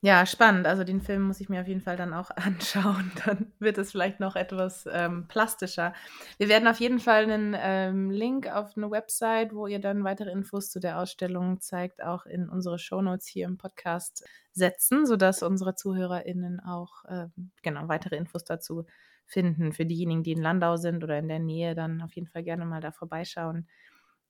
Ja, 0.00 0.26
spannend. 0.26 0.68
Also 0.68 0.84
den 0.84 1.00
Film 1.00 1.22
muss 1.22 1.40
ich 1.40 1.48
mir 1.48 1.60
auf 1.60 1.66
jeden 1.66 1.80
Fall 1.80 1.96
dann 1.96 2.14
auch 2.14 2.30
anschauen. 2.36 3.10
Dann 3.26 3.52
wird 3.58 3.78
es 3.78 3.90
vielleicht 3.90 4.20
noch 4.20 4.36
etwas 4.36 4.88
ähm, 4.92 5.26
plastischer. 5.26 5.92
Wir 6.38 6.48
werden 6.48 6.68
auf 6.68 6.78
jeden 6.78 7.00
Fall 7.00 7.24
einen 7.24 7.56
ähm, 7.58 8.10
Link 8.10 8.46
auf 8.46 8.76
eine 8.76 8.90
Website, 8.92 9.52
wo 9.52 9.66
ihr 9.66 9.80
dann 9.80 10.04
weitere 10.04 10.30
Infos 10.30 10.70
zu 10.70 10.78
der 10.78 11.00
Ausstellung 11.00 11.60
zeigt, 11.60 12.00
auch 12.02 12.26
in 12.26 12.48
unsere 12.48 12.78
Shownotes 12.78 13.26
hier 13.26 13.46
im 13.46 13.58
Podcast 13.58 14.24
setzen, 14.52 15.04
sodass 15.04 15.42
unsere 15.42 15.74
ZuhörerInnen 15.74 16.60
auch 16.60 17.04
ähm, 17.08 17.50
genau 17.62 17.88
weitere 17.88 18.16
Infos 18.16 18.44
dazu 18.44 18.86
finden. 19.26 19.72
Für 19.72 19.84
diejenigen, 19.84 20.22
die 20.22 20.32
in 20.32 20.42
Landau 20.42 20.76
sind 20.76 21.02
oder 21.02 21.18
in 21.18 21.26
der 21.26 21.40
Nähe, 21.40 21.74
dann 21.74 22.02
auf 22.02 22.12
jeden 22.12 22.28
Fall 22.28 22.44
gerne 22.44 22.64
mal 22.66 22.80
da 22.80 22.92
vorbeischauen 22.92 23.66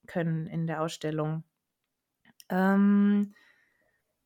können 0.07 0.46
in 0.46 0.66
der 0.66 0.81
Ausstellung. 0.81 1.44
Ähm, 2.48 3.35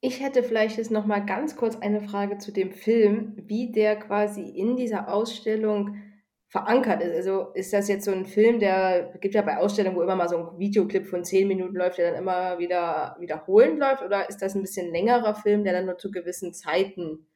Ich 0.05 0.21
hätte 0.21 0.43
vielleicht 0.43 0.79
jetzt 0.79 0.91
noch 0.91 1.07
mal 1.07 1.21
ganz 1.25 1.55
kurz 1.55 1.77
eine 1.77 2.01
Frage 2.01 2.38
zu 2.38 2.51
dem 2.51 2.73
Film, 2.73 3.35
wie 3.37 3.71
der 3.71 3.95
quasi 3.95 4.43
in 4.43 4.77
dieser 4.77 5.09
Ausstellung 5.09 5.97
verankert 6.49 7.01
ist. 7.05 7.15
Also 7.15 7.53
ist 7.55 7.73
das 7.73 7.87
jetzt 7.87 8.07
so 8.07 8.11
ein 8.11 8.27
Film, 8.27 8.59
der 8.59 9.15
gibt 9.21 9.37
ja 9.37 9.43
bei 9.43 9.59
Ausstellungen, 9.59 9.97
wo 9.97 10.03
immer 10.03 10.17
mal 10.17 10.29
so 10.29 10.38
ein 10.38 10.59
Videoclip 10.59 11.07
von 11.07 11.23
zehn 11.25 11.47
Minuten 11.47 11.77
läuft, 11.77 11.99
der 11.99 12.11
dann 12.11 12.21
immer 12.21 12.59
wieder 12.59 13.17
wiederholend 13.21 13.79
läuft, 13.79 14.03
oder 14.03 14.29
ist 14.29 14.43
das 14.43 14.57
ein 14.57 14.62
bisschen 14.62 14.91
längerer 14.91 15.37
Film, 15.37 15.62
der 15.62 15.73
dann 15.73 15.87
nur 15.87 15.99
zu 15.99 16.11
gewissen 16.11 16.53
Zeiten 16.53 17.29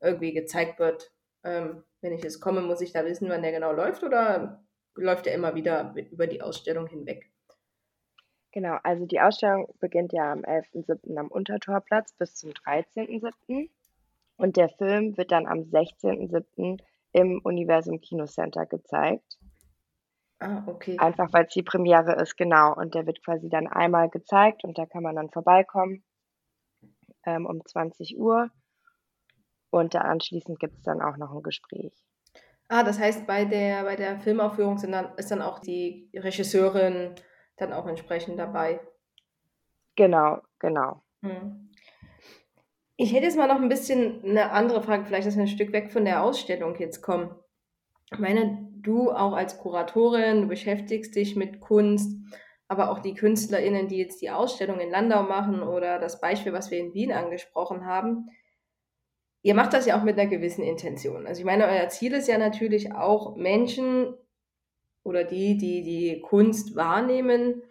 irgendwie 0.00 0.32
gezeigt 0.32 0.78
wird? 0.78 1.12
Ähm, 1.42 1.82
wenn 2.02 2.12
ich 2.12 2.22
jetzt 2.22 2.38
komme, 2.40 2.60
muss 2.60 2.80
ich 2.80 2.92
da 2.92 3.04
wissen, 3.04 3.28
wann 3.30 3.42
der 3.42 3.50
genau 3.50 3.72
läuft, 3.72 4.04
oder 4.04 4.64
läuft 4.94 5.26
der 5.26 5.34
immer 5.34 5.56
wieder 5.56 5.92
über 6.12 6.28
die 6.28 6.40
Ausstellung 6.40 6.86
hinweg? 6.86 7.31
Genau, 8.52 8.78
also 8.82 9.06
die 9.06 9.20
Ausstellung 9.20 9.74
beginnt 9.80 10.12
ja 10.12 10.30
am 10.30 10.40
11.07. 10.40 11.16
am 11.16 11.28
Untertorplatz 11.28 12.12
bis 12.12 12.34
zum 12.34 12.50
13.07. 12.50 13.70
Und 14.36 14.56
der 14.56 14.68
Film 14.68 15.16
wird 15.16 15.32
dann 15.32 15.46
am 15.46 15.60
16.07. 15.60 16.78
im 17.12 17.40
Universum 17.42 18.00
Kinocenter 18.00 18.66
gezeigt. 18.66 19.38
Ah, 20.38 20.64
okay. 20.66 20.98
Einfach 20.98 21.32
weil 21.32 21.46
es 21.46 21.54
die 21.54 21.62
Premiere 21.62 22.20
ist, 22.20 22.36
genau. 22.36 22.74
Und 22.74 22.94
der 22.94 23.06
wird 23.06 23.24
quasi 23.24 23.48
dann 23.48 23.68
einmal 23.68 24.10
gezeigt 24.10 24.64
und 24.64 24.76
da 24.76 24.86
kann 24.86 25.02
man 25.02 25.16
dann 25.16 25.30
vorbeikommen 25.30 26.04
ähm, 27.24 27.46
um 27.46 27.64
20 27.64 28.18
Uhr. 28.18 28.50
Und 29.70 29.94
da 29.94 30.00
anschließend 30.00 30.58
gibt 30.58 30.74
es 30.74 30.82
dann 30.82 31.00
auch 31.00 31.16
noch 31.16 31.32
ein 31.32 31.42
Gespräch. 31.42 31.94
Ah, 32.68 32.82
das 32.82 32.98
heißt, 32.98 33.26
bei 33.26 33.44
der, 33.44 33.84
bei 33.84 33.96
der 33.96 34.18
Filmaufführung 34.18 34.78
sind 34.78 34.92
dann, 34.92 35.14
ist 35.16 35.30
dann 35.30 35.42
auch 35.42 35.58
die 35.58 36.10
Regisseurin 36.14 37.14
dann 37.56 37.72
auch 37.72 37.86
entsprechend 37.86 38.38
dabei. 38.38 38.80
Genau, 39.96 40.40
genau. 40.58 41.02
Hm. 41.22 41.70
Ich 42.96 43.12
hätte 43.12 43.24
jetzt 43.24 43.36
mal 43.36 43.48
noch 43.48 43.60
ein 43.60 43.68
bisschen 43.68 44.22
eine 44.24 44.52
andere 44.52 44.82
Frage, 44.82 45.04
vielleicht, 45.04 45.26
dass 45.26 45.36
wir 45.36 45.42
ein 45.42 45.48
Stück 45.48 45.72
weg 45.72 45.90
von 45.90 46.04
der 46.04 46.22
Ausstellung 46.22 46.76
jetzt 46.76 47.02
kommen. 47.02 47.34
Ich 48.12 48.18
meine, 48.18 48.68
du 48.82 49.10
auch 49.10 49.32
als 49.32 49.58
Kuratorin, 49.58 50.42
du 50.42 50.48
beschäftigst 50.48 51.14
dich 51.16 51.34
mit 51.34 51.60
Kunst, 51.60 52.16
aber 52.68 52.90
auch 52.90 53.00
die 53.00 53.14
KünstlerInnen, 53.14 53.88
die 53.88 53.98
jetzt 53.98 54.22
die 54.22 54.30
Ausstellung 54.30 54.78
in 54.80 54.90
Landau 54.90 55.22
machen 55.22 55.62
oder 55.62 55.98
das 55.98 56.20
Beispiel, 56.20 56.52
was 56.52 56.70
wir 56.70 56.78
in 56.78 56.94
Wien 56.94 57.12
angesprochen 57.12 57.86
haben, 57.86 58.28
ihr 59.42 59.54
macht 59.54 59.72
das 59.72 59.86
ja 59.86 59.98
auch 59.98 60.04
mit 60.04 60.18
einer 60.18 60.30
gewissen 60.30 60.62
Intention. 60.62 61.26
Also 61.26 61.40
ich 61.40 61.44
meine, 61.44 61.66
euer 61.66 61.88
Ziel 61.88 62.12
ist 62.12 62.28
ja 62.28 62.38
natürlich 62.38 62.94
auch 62.94 63.36
Menschen 63.36 64.14
oder 65.04 65.24
die, 65.24 65.56
die 65.56 65.82
die 65.82 66.20
Kunst 66.20 66.76
wahrnehmen, 66.76 67.62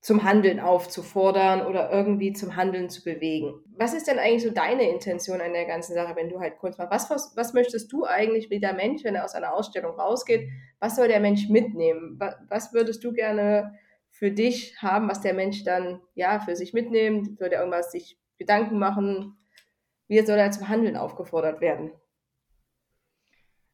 zum 0.00 0.24
Handeln 0.24 0.60
aufzufordern 0.60 1.66
oder 1.66 1.92
irgendwie 1.92 2.32
zum 2.32 2.56
Handeln 2.56 2.88
zu 2.88 3.04
bewegen. 3.04 3.62
Was 3.76 3.92
ist 3.92 4.06
denn 4.06 4.18
eigentlich 4.18 4.42
so 4.42 4.50
deine 4.50 4.88
Intention 4.88 5.42
an 5.42 5.52
der 5.52 5.66
ganzen 5.66 5.94
Sache, 5.94 6.16
wenn 6.16 6.30
du 6.30 6.40
halt 6.40 6.56
Kunst 6.56 6.78
machst? 6.78 6.90
Was, 6.90 7.10
was, 7.10 7.36
was 7.36 7.52
möchtest 7.52 7.92
du 7.92 8.06
eigentlich 8.06 8.48
wie 8.48 8.60
der 8.60 8.72
Mensch, 8.72 9.04
wenn 9.04 9.14
er 9.14 9.24
aus 9.24 9.34
einer 9.34 9.52
Ausstellung 9.52 9.92
rausgeht? 9.92 10.48
Was 10.78 10.96
soll 10.96 11.08
der 11.08 11.20
Mensch 11.20 11.50
mitnehmen? 11.50 12.16
Was, 12.18 12.34
was 12.48 12.72
würdest 12.72 13.04
du 13.04 13.12
gerne 13.12 13.74
für 14.08 14.30
dich 14.30 14.80
haben, 14.80 15.08
was 15.08 15.20
der 15.20 15.34
Mensch 15.34 15.64
dann 15.64 16.00
ja 16.14 16.40
für 16.40 16.56
sich 16.56 16.72
mitnimmt? 16.72 17.38
Würde 17.38 17.56
er 17.56 17.60
irgendwas 17.60 17.92
sich 17.92 18.18
Gedanken 18.38 18.78
machen? 18.78 19.36
Wie 20.08 20.18
soll 20.20 20.38
er 20.38 20.50
zum 20.50 20.68
Handeln 20.70 20.96
aufgefordert 20.96 21.60
werden? 21.60 21.92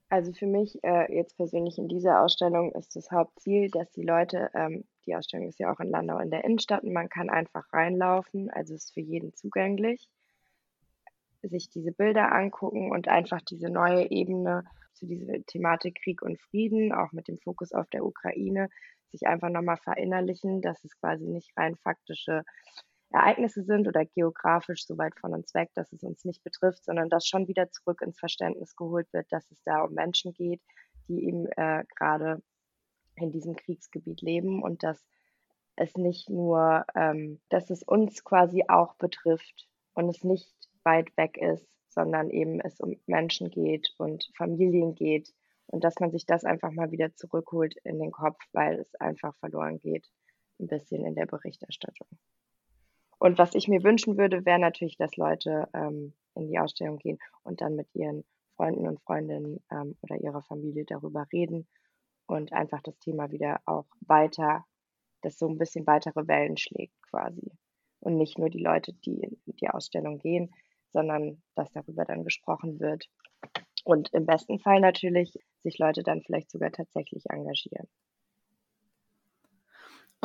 Also 0.09 0.33
für 0.33 0.47
mich 0.47 0.79
äh, 0.85 1.13
jetzt 1.13 1.37
persönlich 1.37 1.79
in 1.79 1.89
dieser 1.89 2.23
Ausstellung 2.23 2.73
ist 2.73 2.95
das 2.95 3.11
Hauptziel, 3.11 3.71
dass 3.71 3.91
die 3.91 4.05
Leute, 4.05 4.51
ähm, 4.55 4.85
die 5.05 5.17
Ausstellung 5.17 5.49
ist 5.49 5.59
ja 5.59 5.73
auch 5.73 5.81
in 5.81 5.91
Landau 5.91 6.19
in 6.19 6.31
der 6.31 6.45
Innenstadt 6.45 6.85
und 6.85 6.93
man 6.93 7.09
kann 7.09 7.29
einfach 7.29 7.73
reinlaufen, 7.73 8.49
also 8.51 8.75
ist 8.75 8.95
für 8.95 9.01
jeden 9.01 9.35
zugänglich, 9.35 10.09
sich 11.43 11.71
diese 11.71 11.91
Bilder 11.91 12.33
angucken 12.33 12.93
und 12.93 13.09
einfach 13.09 13.41
diese 13.43 13.69
neue 13.69 14.09
Ebene 14.11 14.65
zu 14.93 15.07
dieser 15.07 15.45
Thematik 15.45 15.99
Krieg 16.03 16.23
und 16.23 16.41
Frieden, 16.41 16.93
auch 16.93 17.11
mit 17.13 17.27
dem 17.27 17.39
Fokus 17.39 17.73
auf 17.73 17.89
der 17.89 18.05
Ukraine, 18.05 18.69
sich 19.11 19.27
einfach 19.27 19.51
nochmal 19.51 19.77
verinnerlichen, 19.77 20.63
dass 20.63 20.85
es 20.85 20.99
quasi 21.01 21.27
nicht 21.27 21.51
rein 21.57 21.77
faktische 21.77 22.43
Ereignisse 23.11 23.63
sind 23.63 23.87
oder 23.87 24.05
geografisch 24.05 24.87
so 24.87 24.99
weit 24.99 25.19
von 25.19 25.33
uns 25.33 25.55
weg, 25.55 25.71
dass 25.75 25.93
es 25.93 26.03
uns 26.03 26.25
nicht 26.25 26.43
betrifft, 26.43 26.85
sondern 26.85 27.09
dass 27.09 27.27
schon 27.27 27.49
wieder 27.49 27.71
zurück 27.71 28.03
ins 28.03 28.19
Verständnis 28.19 28.75
geholt 28.77 29.13
wird, 29.13 29.27
dass 29.31 29.51
es 29.51 29.63
da 29.65 29.83
um 29.83 29.95
Menschen 29.95 30.33
geht, 30.33 30.61
die 31.09 31.25
eben 31.25 31.47
äh, 31.53 31.85
gerade 31.97 32.43
in 33.15 33.31
diesem 33.31 33.57
Kriegsgebiet 33.57 34.23
leben 34.23 34.63
und 34.63 34.83
dass 34.83 35.07
es 35.77 35.95
nicht 35.97 36.31
nur, 36.31 36.85
ähm, 36.95 37.41
dass 37.49 37.71
es 37.71 37.83
uns 37.83 38.25
quasi 38.25 38.65
auch 38.69 38.95
betrifft 38.97 39.69
und 39.95 40.09
es 40.09 40.25
nicht 40.25 40.51
weit 40.85 41.17
weg 41.17 41.37
ist, 41.37 41.69
sondern 41.89 42.31
eben 42.31 42.61
es 42.61 42.81
um 42.81 42.97
Menschen 43.07 43.51
geht 43.51 43.95
und 43.99 44.31
Familien 44.37 44.95
geht 44.95 45.33
und 45.67 45.85
dass 45.85 45.99
man 46.01 46.11
sich 46.11 46.27
das 46.27 46.45
einfach 46.45 46.71
mal 46.73 46.91
wieder 46.91 47.15
zurückholt 47.15 47.77
in 47.85 47.99
den 47.99 48.13
Kopf, 48.13 48.39
weil 48.53 48.79
es 48.81 48.95
einfach 48.97 49.35
verloren 49.37 49.79
geht, 49.79 50.09
ein 50.59 50.67
bisschen 50.67 51.05
in 51.05 51.15
der 51.15 51.27
Berichterstattung. 51.27 52.09
Und 53.19 53.39
was 53.39 53.55
ich 53.55 53.69
mir 53.69 53.83
wünschen 53.83 54.19
würde, 54.19 54.45
wäre 54.45 54.59
natürlich, 54.59 54.97
dass 54.97 55.17
Leute 55.17 55.69
ähm, 55.73 56.13
in 56.35 56.49
die 56.49 56.59
Ausstellung 56.59 56.99
gehen 56.99 57.19
und 57.43 57.61
dann 57.61 57.75
mit 57.75 57.89
ihren 57.95 58.25
Freunden 58.57 58.87
und 58.87 59.01
Freundinnen 59.01 59.63
ähm, 59.71 59.97
oder 60.03 60.17
ihrer 60.17 60.43
Familie 60.43 60.85
darüber 60.87 61.27
reden 61.33 61.67
und 62.27 62.53
einfach 62.53 62.83
das 62.83 62.99
Thema 62.99 63.31
wieder 63.31 63.61
auch 63.65 63.87
weiter, 64.01 64.65
das 65.23 65.39
so 65.39 65.49
ein 65.49 65.59
bisschen 65.59 65.87
weitere 65.87 66.27
Wellen 66.27 66.57
schlägt 66.57 66.95
quasi. 67.03 67.51
Und 68.01 68.17
nicht 68.17 68.39
nur 68.39 68.51
die 68.51 68.63
Leute, 68.63 68.93
die 68.93 69.23
in 69.23 69.39
die 69.47 69.69
Ausstellung 69.69 70.19
gehen, 70.19 70.55
sondern 70.93 71.43
dass 71.55 71.73
darüber 71.73 72.05
dann 72.05 72.25
gesprochen 72.25 72.81
wird. 72.81 73.09
Und 73.85 74.13
im 74.13 74.27
besten 74.27 74.59
Fall 74.59 74.81
natürlich 74.81 75.39
sich 75.63 75.79
Leute 75.79 76.03
dann 76.03 76.23
vielleicht 76.23 76.51
sogar 76.51 76.71
tatsächlich 76.71 77.25
engagieren. 77.31 77.89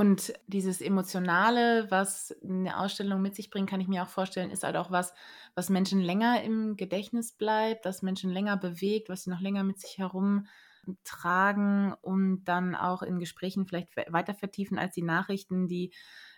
Und 0.01 0.33
dieses 0.47 0.81
Emotionale, 0.81 1.85
was 1.91 2.35
eine 2.43 2.79
Ausstellung 2.79 3.21
mit 3.21 3.35
sich 3.35 3.51
bringt, 3.51 3.69
kann 3.69 3.81
ich 3.81 3.87
mir 3.87 4.01
auch 4.01 4.09
vorstellen, 4.09 4.49
ist 4.49 4.63
halt 4.63 4.75
auch 4.75 4.89
was, 4.89 5.13
was 5.53 5.69
Menschen 5.69 6.01
länger 6.01 6.41
im 6.41 6.75
Gedächtnis 6.75 7.33
bleibt, 7.33 7.85
das 7.85 8.01
Menschen 8.01 8.31
länger 8.31 8.57
bewegt, 8.57 9.09
was 9.09 9.25
sie 9.25 9.29
noch 9.29 9.41
länger 9.41 9.63
mit 9.63 9.79
sich 9.79 9.99
herumtragen 9.99 11.93
und 12.01 12.45
dann 12.45 12.73
auch 12.73 13.03
in 13.03 13.19
Gesprächen 13.19 13.67
vielleicht 13.67 13.95
weiter 13.95 14.33
vertiefen 14.33 14.79
als 14.79 14.95
die 14.95 15.03
Nachrichten, 15.03 15.67
die 15.67 15.93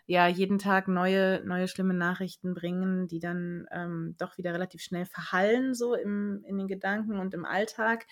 ja 0.07 0.27
jeden 0.27 0.59
Tag 0.59 0.89
neue, 0.89 1.41
neue 1.45 1.69
schlimme 1.69 1.93
Nachrichten 1.93 2.53
bringen, 2.55 3.07
die 3.07 3.19
dann 3.19 3.65
ähm, 3.71 4.15
doch 4.17 4.37
wieder 4.37 4.53
relativ 4.53 4.81
schnell 4.81 5.05
verhallen, 5.05 5.73
so 5.73 5.95
im, 5.95 6.43
in 6.45 6.57
den 6.57 6.67
Gedanken 6.67 7.17
und 7.17 7.33
im 7.33 7.45
Alltag. 7.45 8.07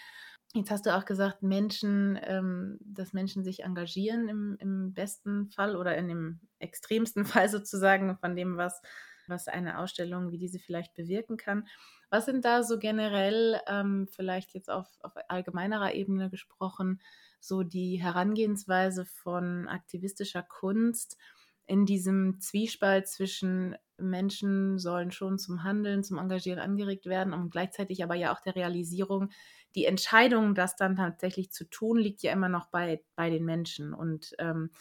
Jetzt 0.54 0.70
hast 0.70 0.86
du 0.86 0.96
auch 0.96 1.06
gesagt, 1.06 1.44
Menschen, 1.44 2.20
ähm, 2.24 2.78
dass 2.82 3.14
Menschen 3.14 3.44
sich 3.44 3.64
engagieren 3.64 4.28
im, 4.28 4.58
im 4.60 4.94
besten 4.94 5.48
Fall 5.48 5.78
oder 5.78 5.96
in 5.98 6.10
dem 6.10 6.40
extremsten 6.60 7.24
Fall 7.26 7.48
sozusagen 7.48 8.18
von 8.18 8.36
dem, 8.36 8.58
was, 8.58 8.82
was 9.28 9.48
eine 9.48 9.80
Ausstellung 9.80 10.32
wie 10.32 10.38
diese 10.38 10.60
vielleicht 10.60 10.94
bewirken 10.94 11.38
kann. 11.38 11.68
Was 12.10 12.26
sind 12.26 12.44
da 12.44 12.64
so 12.64 12.80
generell, 12.80 13.62
ähm, 13.68 14.08
vielleicht 14.12 14.54
jetzt 14.54 14.70
auf, 14.70 14.88
auf 15.00 15.14
allgemeinerer 15.30 15.94
Ebene 15.94 16.30
gesprochen, 16.30 17.00
so 17.40 17.64
die 17.64 18.02
Herangehensweise 18.02 19.06
von 19.06 19.70
aktivistischer 19.70 20.44
Kunst 20.44 21.18
in 21.66 21.86
diesem 21.86 22.42
Zwiespalt 22.42 23.08
zwischen 23.08 23.78
Menschen 23.98 24.78
sollen 24.78 25.12
schon 25.12 25.40
zum 25.40 25.64
Handeln, 25.64 26.04
zum 26.04 26.18
Engagieren 26.18 26.60
angeregt 26.60 27.06
werden 27.06 27.34
und 27.34 27.50
gleichzeitig 27.50 28.04
aber 28.04 28.16
ja 28.16 28.34
auch 28.34 28.42
der 28.42 28.56
Realisierung, 28.56 29.30
die 29.76 29.86
Entscheidung, 29.86 30.56
das 30.56 30.76
dann 30.76 30.96
tatsächlich 30.96 31.52
zu 31.52 31.66
tun, 31.66 31.98
liegt 31.98 32.24
ja 32.24 32.32
immer 32.34 32.50
noch 32.50 32.68
bei, 32.68 33.02
bei 33.16 33.30
den 33.30 33.46
Menschen. 33.46 33.94
Und 33.94 34.36
ähm, 34.40 34.72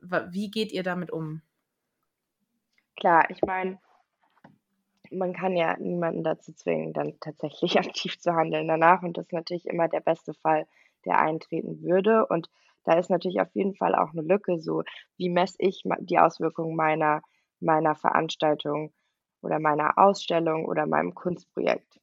wie 0.00 0.50
geht 0.50 0.72
ihr 0.72 0.82
damit 0.82 1.10
um? 1.10 1.42
Klar, 2.96 3.28
ich 3.30 3.42
meine, 3.42 3.78
man 5.10 5.32
kann 5.32 5.56
ja 5.56 5.76
niemanden 5.78 6.22
dazu 6.22 6.52
zwingen, 6.52 6.92
dann 6.92 7.18
tatsächlich 7.20 7.78
aktiv 7.78 8.18
zu 8.18 8.34
handeln 8.34 8.68
danach. 8.68 9.02
Und 9.02 9.16
das 9.16 9.26
ist 9.26 9.32
natürlich 9.32 9.66
immer 9.66 9.88
der 9.88 10.00
beste 10.00 10.34
Fall, 10.34 10.66
der 11.04 11.18
eintreten 11.18 11.82
würde. 11.82 12.26
Und 12.26 12.48
da 12.84 12.98
ist 12.98 13.10
natürlich 13.10 13.40
auf 13.40 13.54
jeden 13.54 13.74
Fall 13.74 13.94
auch 13.94 14.12
eine 14.12 14.22
Lücke, 14.22 14.60
so 14.60 14.82
wie 15.16 15.30
messe 15.30 15.56
ich 15.58 15.82
die 16.00 16.18
Auswirkungen 16.18 16.76
meiner, 16.76 17.22
meiner 17.60 17.94
Veranstaltung 17.94 18.92
oder 19.40 19.58
meiner 19.58 19.98
Ausstellung 19.98 20.66
oder 20.66 20.86
meinem 20.86 21.14
Kunstprojekt. 21.14 22.00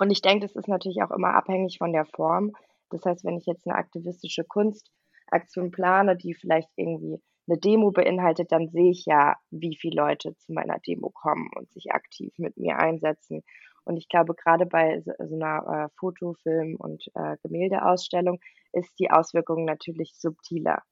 Und 0.00 0.10
ich 0.10 0.22
denke, 0.22 0.46
das 0.46 0.56
ist 0.56 0.66
natürlich 0.66 1.02
auch 1.02 1.10
immer 1.10 1.34
abhängig 1.34 1.76
von 1.76 1.92
der 1.92 2.06
Form. 2.06 2.52
Das 2.88 3.04
heißt, 3.04 3.22
wenn 3.22 3.36
ich 3.36 3.44
jetzt 3.44 3.66
eine 3.66 3.76
aktivistische 3.76 4.44
Kunstaktion 4.44 5.70
plane, 5.70 6.16
die 6.16 6.32
vielleicht 6.32 6.70
irgendwie 6.76 7.20
eine 7.46 7.58
Demo 7.58 7.90
beinhaltet, 7.90 8.50
dann 8.50 8.68
sehe 8.68 8.90
ich 8.90 9.04
ja, 9.04 9.36
wie 9.50 9.76
viele 9.76 10.00
Leute 10.00 10.34
zu 10.36 10.54
meiner 10.54 10.78
Demo 10.78 11.10
kommen 11.10 11.50
und 11.54 11.70
sich 11.70 11.92
aktiv 11.92 12.32
mit 12.38 12.56
mir 12.56 12.78
einsetzen. 12.78 13.42
Und 13.84 13.98
ich 13.98 14.08
glaube, 14.08 14.34
gerade 14.34 14.64
bei 14.64 15.00
so, 15.00 15.12
einer 15.34 15.88
äh, 15.90 15.98
Foto-, 15.98 16.34
Film- 16.42 16.76
und 16.76 17.04
äh, 17.14 17.36
Gemäldeausstellung 17.42 18.40
ist 18.72 18.98
die 18.98 19.10
Auswirkung 19.10 19.66
natürlich 19.66 20.14
subtiler. 20.14 20.82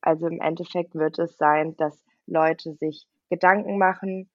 Also 0.00 0.26
im 0.26 0.40
Endeffekt 0.40 0.94
wird 0.94 1.18
es 1.18 1.36
sein, 1.36 1.76
dass 1.76 2.02
Leute 2.26 2.72
sich 2.72 3.06
Gedanken 3.28 3.76
machen, 3.76 4.30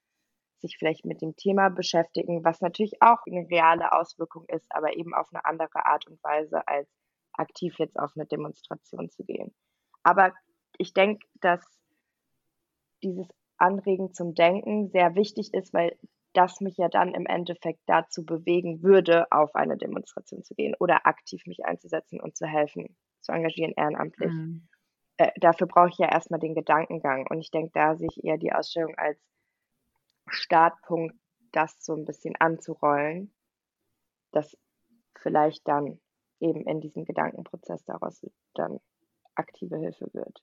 sich 0.61 0.77
vielleicht 0.77 1.05
mit 1.05 1.21
dem 1.21 1.35
Thema 1.35 1.69
beschäftigen, 1.69 2.43
was 2.43 2.61
natürlich 2.61 3.01
auch 3.01 3.19
eine 3.25 3.47
reale 3.49 3.91
Auswirkung 3.91 4.45
ist, 4.47 4.67
aber 4.69 4.95
eben 4.95 5.13
auf 5.13 5.27
eine 5.31 5.45
andere 5.45 5.85
Art 5.85 6.07
und 6.07 6.23
Weise, 6.23 6.67
als 6.67 6.89
aktiv 7.33 7.75
jetzt 7.77 7.97
auf 7.97 8.11
eine 8.15 8.25
Demonstration 8.25 9.09
zu 9.09 9.23
gehen. 9.23 9.53
Aber 10.03 10.33
ich 10.77 10.93
denke, 10.93 11.25
dass 11.41 11.63
dieses 13.03 13.27
Anregen 13.57 14.13
zum 14.13 14.33
Denken 14.33 14.89
sehr 14.89 15.15
wichtig 15.15 15.53
ist, 15.53 15.73
weil 15.73 15.97
das 16.33 16.61
mich 16.61 16.77
ja 16.77 16.89
dann 16.89 17.13
im 17.13 17.25
Endeffekt 17.25 17.81
dazu 17.87 18.23
bewegen 18.23 18.83
würde, 18.83 19.31
auf 19.31 19.55
eine 19.55 19.77
Demonstration 19.77 20.43
zu 20.43 20.53
gehen 20.53 20.75
oder 20.79 21.07
aktiv 21.07 21.45
mich 21.47 21.65
einzusetzen 21.65 22.21
und 22.21 22.37
zu 22.37 22.45
helfen, 22.45 22.95
zu 23.21 23.31
engagieren 23.31 23.73
ehrenamtlich. 23.75 24.31
Mhm. 24.31 24.67
Äh, 25.17 25.31
dafür 25.39 25.67
brauche 25.67 25.89
ich 25.89 25.97
ja 25.97 26.09
erstmal 26.09 26.39
den 26.39 26.55
Gedankengang. 26.55 27.25
Und 27.29 27.39
ich 27.39 27.51
denke, 27.51 27.71
da 27.73 27.95
sehe 27.95 28.09
ich 28.11 28.23
eher 28.23 28.37
die 28.37 28.53
Ausstellung 28.53 28.95
als 28.95 29.19
Startpunkt, 30.31 31.15
das 31.51 31.75
so 31.83 31.93
ein 31.95 32.05
bisschen 32.05 32.35
anzurollen, 32.39 33.33
dass 34.31 34.57
vielleicht 35.15 35.67
dann 35.67 35.99
eben 36.39 36.65
in 36.67 36.81
diesem 36.81 37.05
Gedankenprozess 37.05 37.83
daraus 37.85 38.25
dann 38.53 38.79
aktive 39.35 39.77
Hilfe 39.77 40.09
wird. 40.13 40.41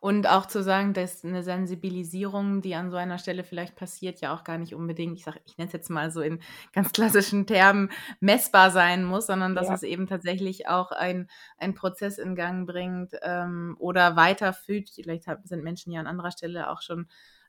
Und 0.00 0.28
auch 0.28 0.46
zu 0.46 0.62
sagen, 0.62 0.94
dass 0.94 1.24
eine 1.24 1.42
Sensibilisierung, 1.42 2.62
die 2.62 2.76
an 2.76 2.90
so 2.90 2.96
einer 2.96 3.18
Stelle 3.18 3.42
vielleicht 3.42 3.74
passiert, 3.74 4.20
ja 4.20 4.32
auch 4.32 4.44
gar 4.44 4.56
nicht 4.56 4.74
unbedingt, 4.74 5.18
ich 5.18 5.24
sage, 5.24 5.40
ich 5.44 5.58
nenne 5.58 5.66
es 5.66 5.72
jetzt 5.72 5.90
mal 5.90 6.12
so 6.12 6.20
in 6.20 6.40
ganz 6.72 6.92
klassischen 6.92 7.46
Termen, 7.46 7.90
messbar 8.20 8.70
sein 8.70 9.04
muss, 9.04 9.26
sondern 9.26 9.56
dass 9.56 9.66
ja. 9.66 9.74
es 9.74 9.82
eben 9.82 10.06
tatsächlich 10.06 10.68
auch 10.68 10.92
ein, 10.92 11.28
ein 11.58 11.74
Prozess 11.74 12.18
in 12.18 12.36
Gang 12.36 12.64
bringt 12.64 13.14
ähm, 13.22 13.76
oder 13.80 14.14
weiterführt. 14.14 14.90
Vielleicht 14.94 15.24
sind 15.44 15.64
Menschen 15.64 15.92
ja 15.92 15.98
an 15.98 16.06
anderer 16.06 16.30
Stelle 16.30 16.70
auch 16.70 16.80
schon 16.80 17.08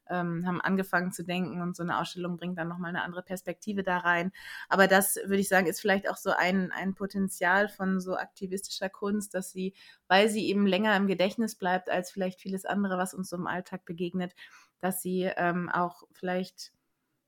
ähm, 0.10 0.46
haben 0.48 0.62
angefangen 0.62 1.12
zu 1.12 1.24
denken 1.24 1.62
und 1.62 1.76
so 1.76 1.84
eine 1.84 2.00
Ausstellung 2.00 2.38
bringt 2.38 2.58
dann 2.58 2.68
nochmal 2.68 2.90
eine 2.90 3.04
andere 3.04 3.24
Perspektive 3.24 3.84
da 3.84 3.98
rein. 3.98 4.32
Aber 4.68 4.88
das 4.88 5.16
würde 5.16 5.38
ich 5.38 5.50
sagen, 5.50 5.68
ist 5.68 5.82
vielleicht 5.82 6.10
auch 6.10 6.18
so 6.18 6.32
ein, 6.32 6.72
ein 6.72 6.96
Potenzial 6.96 7.70
von 7.70 8.00
so 8.00 8.16
aktivistischer 8.18 8.90
Kunst, 8.90 9.34
dass 9.34 9.52
sie, 9.52 9.74
weil 10.08 10.30
sie 10.30 10.48
eben 10.48 10.66
länger 10.68 10.96
im 10.96 11.08
Gedächtnis 11.08 11.56
bleibt 11.56 11.90
als 11.90 12.12
vielleicht 12.12 12.42
vieles 12.42 12.66
andere, 12.66 12.98
was 12.98 13.14
uns 13.14 13.30
so 13.30 13.36
im 13.38 13.48
Alltag 13.48 13.86
begegnet, 13.86 14.34
dass 14.80 15.02
sie 15.02 15.24
ähm, 15.36 15.70
auch 15.70 16.04
vielleicht 16.12 16.72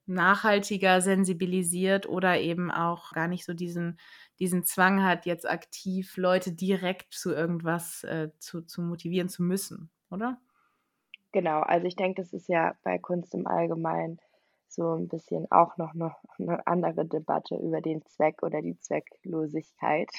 nachhaltiger 0.06 1.02
sensibilisiert 1.02 2.08
oder 2.08 2.40
eben 2.40 2.72
auch 2.72 3.12
gar 3.14 3.28
nicht 3.28 3.46
so 3.46 3.54
diesen, 3.54 4.00
diesen 4.40 4.64
Zwang 4.66 5.04
hat, 5.04 5.26
jetzt 5.26 5.50
aktiv 5.50 6.18
Leute 6.18 6.52
direkt 6.54 7.14
zu 7.14 7.32
irgendwas 7.32 8.04
äh, 8.04 8.30
zu, 8.40 8.62
zu 8.64 8.82
motivieren 8.82 9.30
zu 9.30 9.44
müssen, 9.44 9.90
oder? 10.10 10.40
Genau, 11.32 11.62
also 11.62 11.88
ich 11.88 11.96
denke, 11.96 12.22
das 12.22 12.34
ist 12.34 12.48
ja 12.48 12.76
bei 12.84 12.98
Kunst 12.98 13.34
im 13.34 13.48
Allgemeinen 13.48 14.20
so 14.68 14.94
ein 14.96 15.08
bisschen 15.08 15.52
auch 15.52 15.78
noch, 15.78 15.94
noch 15.94 16.16
eine 16.40 16.66
andere 16.66 17.06
Debatte 17.06 17.56
über 17.56 17.82
den 17.82 18.06
Zweck 18.06 18.42
oder 18.42 18.62
die 18.62 18.78
Zwecklosigkeit. 18.80 20.10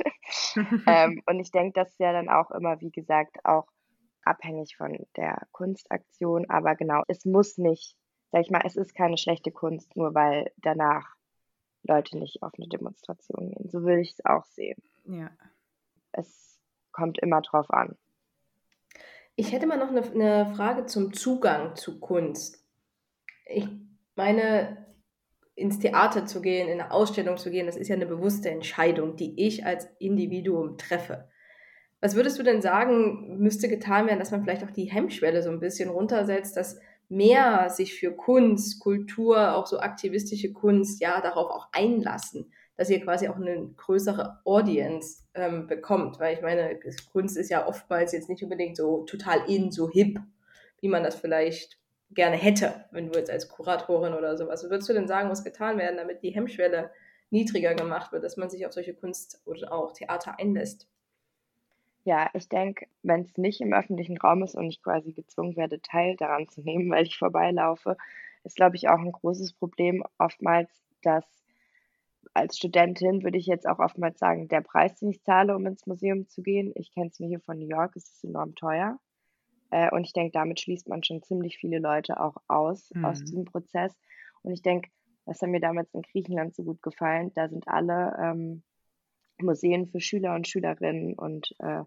ähm, 0.87 1.23
und 1.27 1.41
ich 1.41 1.51
denke, 1.51 1.73
das 1.81 1.91
ist 1.91 2.01
ja 2.01 2.13
dann 2.13 2.29
auch 2.29 2.51
immer, 2.51 2.81
wie 2.81 2.91
gesagt, 2.91 3.45
auch 3.45 3.67
abhängig 4.25 4.77
von 4.77 5.07
der 5.17 5.47
Kunstaktion. 5.53 6.49
Aber 6.51 6.75
genau, 6.77 7.03
es 7.09 7.25
muss 7.25 7.59
nicht, 7.59 7.97
sag 8.31 8.43
ich 8.43 8.51
mal, 8.51 8.63
es 8.65 8.77
ist 8.77 8.95
keine 8.95 9.17
schlechte 9.17 9.51
Kunst, 9.51 9.97
nur 9.97 10.15
weil 10.15 10.53
danach 10.59 11.15
Leute 11.83 12.19
nicht 12.19 12.43
auf 12.43 12.53
eine 12.57 12.69
Demonstration 12.69 13.51
gehen. 13.51 13.69
So 13.69 13.85
will 13.85 13.99
ich 13.99 14.13
es 14.13 14.25
auch 14.25 14.45
sehen. 14.45 14.81
Ja. 15.05 15.31
Es 16.13 16.61
kommt 16.93 17.19
immer 17.19 17.41
drauf 17.41 17.71
an. 17.71 17.97
Ich 19.35 19.53
hätte 19.53 19.67
mal 19.67 19.79
noch 19.79 19.89
eine, 19.89 20.03
eine 20.03 20.55
Frage 20.55 20.87
zum 20.87 21.13
Zugang 21.13 21.75
zu 21.75 22.01
Kunst. 22.01 22.65
Ich 23.47 23.69
meine, 24.15 24.87
ins 25.55 25.79
Theater 25.79 26.27
zu 26.27 26.41
gehen, 26.41 26.69
in 26.69 26.81
eine 26.81 26.91
Ausstellung 26.91 27.37
zu 27.37 27.51
gehen, 27.51 27.67
das 27.67 27.77
ist 27.77 27.89
ja 27.89 27.95
eine 27.95 28.07
bewusste 28.07 28.51
Entscheidung, 28.51 29.17
die 29.17 29.47
ich 29.47 29.65
als 29.65 29.89
Individuum 29.99 30.79
treffe. 30.79 31.29
Was 32.01 32.17
würdest 32.17 32.39
du 32.39 32.43
denn 32.43 32.63
sagen, 32.63 33.39
müsste 33.39 33.69
getan 33.69 34.07
werden, 34.07 34.19
dass 34.19 34.33
man 34.33 34.43
vielleicht 34.43 34.65
auch 34.65 34.71
die 34.71 34.91
Hemmschwelle 34.91 35.43
so 35.43 35.51
ein 35.51 35.61
bisschen 35.61 35.89
runtersetzt, 35.89 36.57
dass 36.57 36.81
mehr 37.09 37.69
sich 37.71 37.95
für 37.95 38.13
Kunst, 38.13 38.81
Kultur, 38.81 39.55
auch 39.55 39.67
so 39.67 39.79
aktivistische 39.79 40.53
Kunst, 40.53 41.01
ja, 41.01 41.21
darauf 41.21 41.51
auch 41.51 41.69
einlassen, 41.73 42.53
dass 42.83 42.91
ihr 42.91 43.01
quasi 43.01 43.29
auch 43.29 43.37
eine 43.37 43.69
größere 43.77 44.41
Audience 44.45 45.23
ähm, 45.35 45.69
bekommt. 45.69 46.19
Weil 46.19 46.35
ich 46.35 46.43
meine, 46.43 46.81
Kunst 47.13 47.37
ist 47.37 47.49
ja 47.49 47.65
oftmals 47.65 48.11
jetzt 48.11 48.29
nicht 48.29 48.43
unbedingt 48.43 48.77
so 48.77 49.05
total 49.05 49.49
in, 49.49 49.71
so 49.71 49.89
hip, 49.89 50.19
wie 50.81 50.89
man 50.89 51.05
das 51.05 51.15
vielleicht 51.15 51.79
gerne 52.11 52.35
hätte, 52.35 52.87
wenn 52.91 53.13
du 53.13 53.17
jetzt 53.17 53.31
als 53.31 53.49
Kuratorin 53.49 54.15
oder 54.15 54.37
sowas. 54.37 54.65
Was 54.65 54.71
würdest 54.71 54.89
du 54.89 54.95
denn 54.95 55.07
sagen, 55.07 55.29
muss 55.29 55.45
getan 55.45 55.79
werden, 55.79 55.97
damit 55.97 56.25
die 56.25 56.31
Hemmschwelle 56.31 56.91
niedriger 57.31 57.77
gemacht 57.77 58.11
wird, 58.11 58.25
dass 58.25 58.37
man 58.37 58.51
sich 58.51 58.67
auf 58.67 58.73
solche 58.73 58.95
Kunst 58.95 59.41
oder 59.45 59.73
auch 59.73 59.93
Theater 59.93 60.41
einlässt? 60.41 60.89
Ja, 62.03 62.31
ich 62.35 62.49
denke, 62.49 62.89
wenn 63.05 63.21
es 63.21 63.39
nicht 63.39 63.61
im 63.61 63.73
öffentlichen 63.73 64.19
Raum 64.19 64.43
ist 64.43 64.57
und 64.57 64.65
ich 64.65 64.83
quasi 64.83 65.13
gezwungen 65.13 65.55
werde, 65.55 65.81
Teil 65.81 66.17
daran 66.17 66.49
zu 66.49 66.63
nehmen, 66.63 66.91
weil 66.91 67.07
ich 67.07 67.17
vorbeilaufe, 67.17 67.97
ist, 68.43 68.57
glaube 68.57 68.75
ich, 68.75 68.89
auch 68.89 68.99
ein 68.99 69.13
großes 69.13 69.53
Problem 69.53 70.03
oftmals, 70.19 70.69
dass 71.05 71.42
als 72.35 72.57
Studentin 72.57 73.23
würde 73.23 73.39
ich 73.39 73.47
jetzt 73.47 73.67
auch 73.67 73.79
oftmals 73.79 74.19
sagen, 74.19 74.49
der 74.49 74.63
Preis, 74.63 74.95
den 74.97 75.11
ich 75.11 75.23
zahle, 75.23 75.55
um 75.55 75.67
ins 75.67 75.87
Museum 75.87 76.29
zu 76.29 76.43
gehen, 76.43 76.73
ich 76.75 76.93
kenne 76.93 77.09
es 77.09 77.21
mir 77.21 77.29
hier 77.29 77.41
von 77.41 77.59
New 77.59 77.69
York, 77.69 77.95
es 77.97 78.09
ist 78.09 78.25
enorm 78.25 78.55
teuer. 78.55 78.99
Äh, 79.71 79.91
und 79.91 80.05
ich 80.05 80.13
denke, 80.13 80.33
damit 80.33 80.61
schließt 80.61 80.89
man 80.89 81.03
schon 81.03 81.23
ziemlich 81.23 81.59
viele 81.59 81.79
Leute 81.79 82.21
auch 82.21 82.37
aus, 82.49 82.91
mhm. 82.95 83.05
aus 83.05 83.21
diesem 83.21 83.45
Prozess. 83.45 83.95
Und 84.43 84.53
ich 84.53 84.63
denke, 84.63 84.91
das 85.27 85.41
hat 85.41 85.49
mir 85.49 85.61
damals 85.61 85.93
in 85.95 86.03
Griechenland 86.03 86.55
so 86.55 86.63
gut 86.65 86.83
gefallen. 86.83 87.33
Da 87.35 87.49
sind 87.49 87.69
alle 87.69 88.17
ähm, 88.21 88.63
Museen 89.41 89.87
für 89.87 90.01
Schüler 90.01 90.35
und 90.35 90.49
Schülerinnen 90.49 91.15
und 91.15 91.55
äh, 91.59 91.83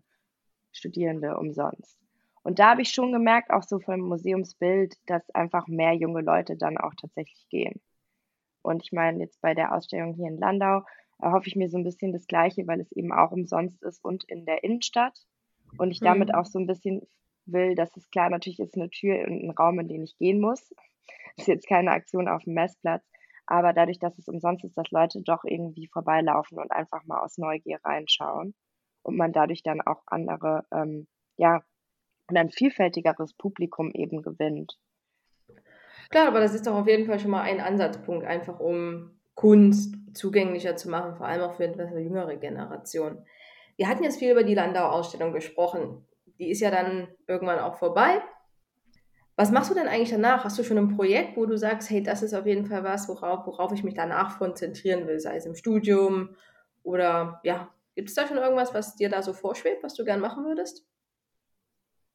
Studierende 0.71 1.37
umsonst. 1.37 1.97
Und 2.43 2.59
da 2.59 2.71
habe 2.71 2.83
ich 2.83 2.89
schon 2.89 3.11
gemerkt, 3.11 3.49
auch 3.51 3.63
so 3.63 3.79
vom 3.79 4.01
Museumsbild, 4.01 4.95
dass 5.07 5.29
einfach 5.31 5.67
mehr 5.67 5.93
junge 5.93 6.21
Leute 6.21 6.55
dann 6.55 6.77
auch 6.77 6.93
tatsächlich 6.93 7.47
gehen. 7.49 7.81
Und 8.65 8.83
ich 8.83 8.91
meine, 8.91 9.19
jetzt 9.19 9.41
bei 9.41 9.53
der 9.53 9.73
Ausstellung 9.73 10.15
hier 10.15 10.27
in 10.27 10.37
Landau 10.37 10.81
erhoffe 11.19 11.47
ich 11.47 11.55
mir 11.55 11.69
so 11.69 11.77
ein 11.77 11.83
bisschen 11.83 12.11
das 12.11 12.27
Gleiche, 12.27 12.67
weil 12.67 12.81
es 12.81 12.91
eben 12.91 13.13
auch 13.13 13.31
umsonst 13.31 13.81
ist 13.83 14.03
und 14.03 14.23
in 14.25 14.45
der 14.45 14.63
Innenstadt. 14.63 15.17
Und 15.77 15.91
ich 15.91 15.99
damit 15.99 16.29
mhm. 16.29 16.35
auch 16.35 16.45
so 16.45 16.59
ein 16.59 16.67
bisschen 16.67 17.01
will, 17.45 17.75
dass 17.75 17.95
es 17.95 18.09
klar 18.09 18.29
natürlich 18.29 18.59
ist 18.59 18.75
eine 18.75 18.89
Tür 18.89 19.25
und 19.27 19.43
ein 19.43 19.51
Raum, 19.51 19.79
in 19.79 19.87
den 19.87 20.03
ich 20.03 20.17
gehen 20.17 20.39
muss. 20.39 20.73
Das 21.37 21.37
ist 21.37 21.47
jetzt 21.47 21.67
keine 21.67 21.91
Aktion 21.91 22.27
auf 22.27 22.43
dem 22.43 22.53
Messplatz, 22.53 23.05
aber 23.45 23.73
dadurch, 23.73 23.99
dass 23.99 24.17
es 24.17 24.27
umsonst 24.27 24.65
ist, 24.65 24.77
dass 24.77 24.89
Leute 24.91 25.21
doch 25.21 25.43
irgendwie 25.43 25.87
vorbeilaufen 25.87 26.57
und 26.57 26.71
einfach 26.71 27.05
mal 27.05 27.21
aus 27.21 27.37
Neugier 27.37 27.79
reinschauen 27.83 28.55
und 29.03 29.17
man 29.17 29.31
dadurch 29.31 29.61
dann 29.61 29.81
auch 29.81 30.01
andere, 30.07 30.65
ähm, 30.71 31.07
ja, 31.37 31.63
und 32.27 32.37
ein 32.37 32.49
vielfältigeres 32.49 33.35
Publikum 33.35 33.91
eben 33.91 34.23
gewinnt. 34.23 34.79
Klar, 36.09 36.27
aber 36.27 36.39
das 36.39 36.53
ist 36.53 36.67
doch 36.67 36.75
auf 36.75 36.87
jeden 36.87 37.05
Fall 37.05 37.19
schon 37.19 37.31
mal 37.31 37.41
ein 37.41 37.61
Ansatzpunkt, 37.61 38.25
einfach 38.25 38.59
um 38.59 39.11
Kunst 39.33 39.95
zugänglicher 40.13 40.75
zu 40.75 40.89
machen, 40.89 41.15
vor 41.15 41.27
allem 41.27 41.41
auch 41.41 41.55
für 41.55 41.63
eine 41.63 41.99
jüngere 41.99 42.37
Generation. 42.37 43.25
Wir 43.75 43.87
hatten 43.87 44.03
jetzt 44.03 44.19
viel 44.19 44.31
über 44.31 44.43
die 44.43 44.55
Landau-Ausstellung 44.55 45.33
gesprochen. 45.33 46.05
Die 46.39 46.49
ist 46.49 46.61
ja 46.61 46.71
dann 46.71 47.07
irgendwann 47.27 47.59
auch 47.59 47.75
vorbei. 47.75 48.21
Was 49.35 49.51
machst 49.51 49.69
du 49.69 49.75
denn 49.75 49.87
eigentlich 49.87 50.11
danach? 50.11 50.45
Hast 50.45 50.57
du 50.57 50.63
schon 50.63 50.77
ein 50.77 50.95
Projekt, 50.95 51.35
wo 51.35 51.45
du 51.45 51.57
sagst, 51.57 51.89
hey, 51.89 52.01
das 52.01 52.23
ist 52.23 52.33
auf 52.33 52.45
jeden 52.45 52.65
Fall 52.65 52.85
was, 52.85 53.09
worauf, 53.09 53.45
worauf 53.45 53.73
ich 53.73 53.83
mich 53.83 53.93
danach 53.93 54.37
konzentrieren 54.39 55.07
will, 55.07 55.19
sei 55.19 55.35
es 55.35 55.45
im 55.45 55.55
Studium 55.55 56.35
oder 56.83 57.41
ja, 57.43 57.69
gibt 57.95 58.09
es 58.09 58.15
da 58.15 58.27
schon 58.27 58.37
irgendwas, 58.37 58.73
was 58.73 58.95
dir 58.95 59.09
da 59.09 59.21
so 59.21 59.33
vorschwebt, 59.33 59.83
was 59.83 59.95
du 59.95 60.05
gern 60.05 60.21
machen 60.21 60.45
würdest? 60.45 60.85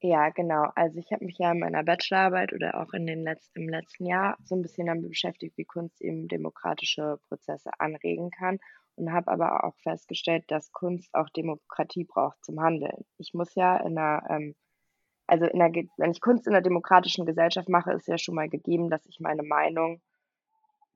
Ja, 0.03 0.29
genau. 0.29 0.69
Also 0.75 0.97
ich 0.97 1.11
habe 1.11 1.25
mich 1.25 1.37
ja 1.37 1.51
in 1.51 1.59
meiner 1.59 1.83
Bachelorarbeit 1.83 2.53
oder 2.53 2.81
auch 2.81 2.93
in 2.93 3.05
den 3.05 3.23
letzten, 3.23 3.61
im 3.61 3.69
letzten 3.69 4.05
Jahr 4.07 4.37
so 4.43 4.55
ein 4.55 4.63
bisschen 4.63 4.87
damit 4.87 5.07
beschäftigt, 5.07 5.57
wie 5.57 5.65
Kunst 5.65 6.01
eben 6.01 6.27
demokratische 6.27 7.19
Prozesse 7.27 7.69
anregen 7.77 8.31
kann 8.31 8.59
und 8.95 9.11
habe 9.11 9.31
aber 9.31 9.63
auch 9.63 9.75
festgestellt, 9.77 10.45
dass 10.47 10.71
Kunst 10.71 11.13
auch 11.13 11.29
Demokratie 11.29 12.03
braucht 12.05 12.43
zum 12.43 12.59
Handeln. 12.61 13.05
Ich 13.19 13.33
muss 13.35 13.53
ja 13.55 13.77
in 13.77 13.97
einer 13.97 14.23
ähm, 14.29 14.55
also 15.27 15.45
in 15.45 15.59
der, 15.59 15.71
wenn 15.97 16.11
ich 16.11 16.19
Kunst 16.19 16.47
in 16.47 16.53
einer 16.53 16.61
demokratischen 16.61 17.25
Gesellschaft 17.25 17.69
mache, 17.69 17.93
ist 17.93 18.07
ja 18.07 18.17
schon 18.17 18.35
mal 18.35 18.49
gegeben, 18.49 18.89
dass 18.89 19.05
ich 19.05 19.19
meine 19.21 19.43
Meinung 19.43 20.01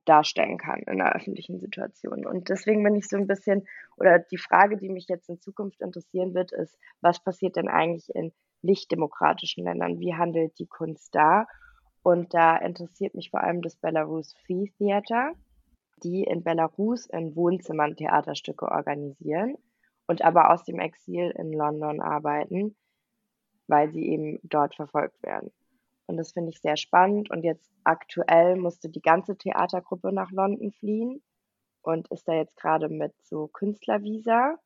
darstellen 0.04 0.58
kann 0.58 0.80
in 0.80 1.00
einer 1.00 1.14
öffentlichen 1.14 1.58
Situation. 1.58 2.26
Und 2.26 2.48
deswegen 2.48 2.82
bin 2.84 2.94
ich 2.96 3.08
so 3.08 3.16
ein 3.16 3.26
bisschen, 3.26 3.66
oder 3.96 4.18
die 4.18 4.38
Frage, 4.38 4.76
die 4.76 4.88
mich 4.88 5.08
jetzt 5.08 5.28
in 5.28 5.40
Zukunft 5.40 5.80
interessieren 5.80 6.34
wird, 6.34 6.52
ist, 6.52 6.78
was 7.00 7.22
passiert 7.22 7.56
denn 7.56 7.68
eigentlich 7.68 8.14
in 8.14 8.32
nicht 8.66 8.90
demokratischen 8.90 9.64
Ländern? 9.64 9.98
Wie 10.00 10.14
handelt 10.14 10.58
die 10.58 10.66
Kunst 10.66 11.14
da? 11.14 11.46
Und 12.02 12.34
da 12.34 12.56
interessiert 12.56 13.14
mich 13.14 13.30
vor 13.30 13.42
allem 13.42 13.62
das 13.62 13.76
Belarus 13.76 14.34
Free 14.44 14.68
Theater, 14.76 15.32
die 16.02 16.22
in 16.22 16.44
Belarus 16.44 17.06
in 17.06 17.34
Wohnzimmern 17.34 17.96
Theaterstücke 17.96 18.70
organisieren 18.70 19.56
und 20.06 20.22
aber 20.22 20.52
aus 20.52 20.64
dem 20.64 20.78
Exil 20.78 21.32
in 21.36 21.52
London 21.52 22.00
arbeiten 22.00 22.76
weil 23.68 23.92
sie 23.92 24.06
eben 24.06 24.38
dort 24.42 24.74
verfolgt 24.74 25.22
werden. 25.22 25.52
Und 26.06 26.16
das 26.16 26.32
finde 26.32 26.50
ich 26.50 26.60
sehr 26.60 26.76
spannend. 26.76 27.30
Und 27.30 27.42
jetzt 27.42 27.70
aktuell 27.84 28.56
musste 28.56 28.88
die 28.88 29.00
ganze 29.00 29.36
Theatergruppe 29.36 30.12
nach 30.12 30.30
London 30.30 30.72
fliehen 30.72 31.22
und 31.82 32.08
ist 32.08 32.28
da 32.28 32.34
jetzt 32.34 32.56
gerade 32.56 32.88
mit 32.88 33.12
so 33.22 33.48
Künstlervisa, 33.48 34.56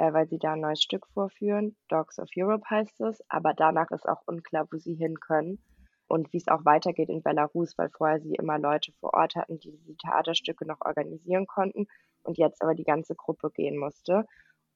äh, 0.00 0.14
weil 0.14 0.26
sie 0.26 0.38
da 0.38 0.54
ein 0.54 0.60
neues 0.60 0.82
Stück 0.82 1.06
vorführen. 1.08 1.76
Dogs 1.88 2.18
of 2.18 2.30
Europe 2.34 2.64
heißt 2.70 3.02
es. 3.02 3.22
Aber 3.28 3.52
danach 3.52 3.90
ist 3.90 4.08
auch 4.08 4.22
unklar, 4.26 4.66
wo 4.72 4.78
sie 4.78 4.94
hin 4.94 5.20
können 5.20 5.62
und 6.08 6.32
wie 6.32 6.38
es 6.38 6.48
auch 6.48 6.64
weitergeht 6.64 7.10
in 7.10 7.22
Belarus, 7.22 7.76
weil 7.76 7.90
vorher 7.90 8.18
sie 8.18 8.34
immer 8.34 8.58
Leute 8.58 8.92
vor 9.00 9.12
Ort 9.12 9.36
hatten, 9.36 9.58
die 9.58 9.76
die 9.86 9.96
Theaterstücke 9.96 10.66
noch 10.66 10.80
organisieren 10.80 11.46
konnten 11.46 11.86
und 12.22 12.38
jetzt 12.38 12.62
aber 12.62 12.74
die 12.74 12.84
ganze 12.84 13.14
Gruppe 13.14 13.50
gehen 13.50 13.76
musste. 13.76 14.24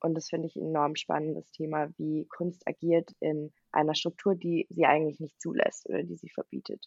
Und 0.00 0.14
das 0.14 0.28
finde 0.28 0.46
ich 0.46 0.56
ein 0.56 0.68
enorm 0.68 0.94
spannendes 0.94 1.50
Thema, 1.52 1.88
wie 1.96 2.26
Kunst 2.26 2.68
agiert 2.68 3.10
in 3.20 3.50
einer 3.72 3.94
Struktur, 3.94 4.34
die 4.34 4.66
sie 4.68 4.84
eigentlich 4.84 5.20
nicht 5.20 5.40
zulässt 5.40 5.88
oder 5.88 6.02
die 6.02 6.16
sie 6.16 6.28
verbietet. 6.28 6.84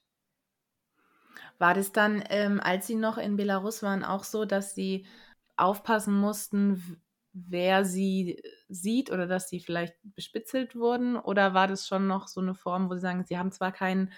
War 1.57 1.73
das 1.73 1.91
dann, 1.91 2.23
ähm, 2.29 2.59
als 2.63 2.85
Sie 2.85 2.95
noch 2.95 3.17
in 3.17 3.35
Belarus 3.35 3.81
waren, 3.81 4.03
auch 4.03 4.23
so, 4.23 4.45
dass 4.45 4.75
Sie 4.75 5.07
aufpassen 5.55 6.13
mussten, 6.13 7.01
wer 7.33 7.85
Sie 7.85 8.41
sieht 8.67 9.11
oder 9.11 9.27
dass 9.27 9.49
Sie 9.49 9.59
vielleicht 9.59 9.95
bespitzelt 10.03 10.75
wurden? 10.75 11.15
Oder 11.15 11.53
war 11.53 11.67
das 11.67 11.87
schon 11.87 12.07
noch 12.07 12.27
so 12.27 12.41
eine 12.41 12.55
Form, 12.55 12.89
wo 12.89 12.95
Sie 12.95 13.01
sagen, 13.01 13.23
Sie 13.25 13.37
haben 13.37 13.51
zwar 13.51 13.71
keinen 13.71 14.11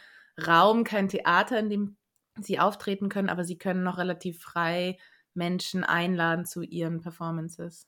Raum, 0.46 0.84
kein 0.84 1.10
Theater, 1.10 1.60
in 1.60 1.70
dem 1.70 1.98
Sie 2.38 2.60
auftreten 2.60 3.10
können, 3.10 3.30
aber 3.30 3.44
Sie 3.44 3.58
können 3.58 3.84
noch 3.84 3.98
relativ 3.98 4.42
frei 4.42 4.98
Menschen 5.34 5.84
einladen 5.84 6.46
zu 6.46 6.62
Ihren 6.62 7.02
Performances? 7.02 7.88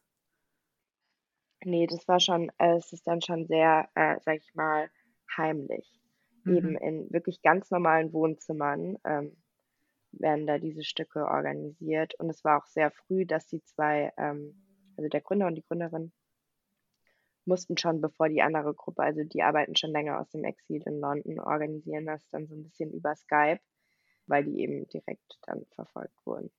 Nee, 1.64 1.88
das 1.88 2.08
war 2.08 2.20
schon 2.20 2.52
äh, 2.58 2.78
es 2.78 2.92
ist 2.92 3.08
dann 3.08 3.22
schon 3.22 3.46
sehr, 3.46 3.88
äh, 3.96 4.20
sage 4.22 4.40
ich 4.40 4.56
mal, 4.56 4.90
heimlich. 5.38 6.00
Eben 6.46 6.72
mhm. 6.72 6.78
in 6.78 7.12
wirklich 7.12 7.42
ganz 7.44 7.70
normalen 7.70 8.12
Wohnzimmern, 8.14 8.98
ähm, 9.06 9.38
werden 10.12 10.48
da 10.48 10.58
diese 10.58 10.84
Stücke 10.84 11.26
organisiert. 11.26 12.16
Und 12.16 12.30
es 12.30 12.44
war 12.44 12.62
auch 12.62 12.68
sehr 12.68 12.92
früh, 12.92 13.26
dass 13.26 13.48
die 13.48 13.64
zwei, 13.64 14.12
ähm, 14.18 14.56
also 14.98 15.10
der 15.10 15.22
Gründer 15.22 15.48
und 15.48 15.56
die 15.56 15.64
Gründerin, 15.64 16.12
mussten 17.46 17.78
schon, 17.78 18.02
bevor 18.02 18.30
die 18.30 18.42
andere 18.42 18.74
Gruppe, 18.74 19.04
also 19.04 19.24
die 19.24 19.42
arbeiten 19.42 19.76
schon 19.76 19.92
länger 19.92 20.20
aus 20.20 20.30
dem 20.30 20.44
Exil 20.44 20.84
in 20.86 21.00
London, 21.00 21.40
organisieren 21.40 22.06
das 22.06 22.28
dann 22.30 22.48
so 22.48 22.56
ein 22.56 22.64
bisschen 22.64 22.92
über 22.92 23.16
Skype, 23.16 23.60
weil 24.28 24.44
die 24.44 24.60
eben 24.62 24.88
direkt 24.90 25.40
dann 25.44 25.66
verfolgt 25.76 26.26
wurden. 26.26 26.52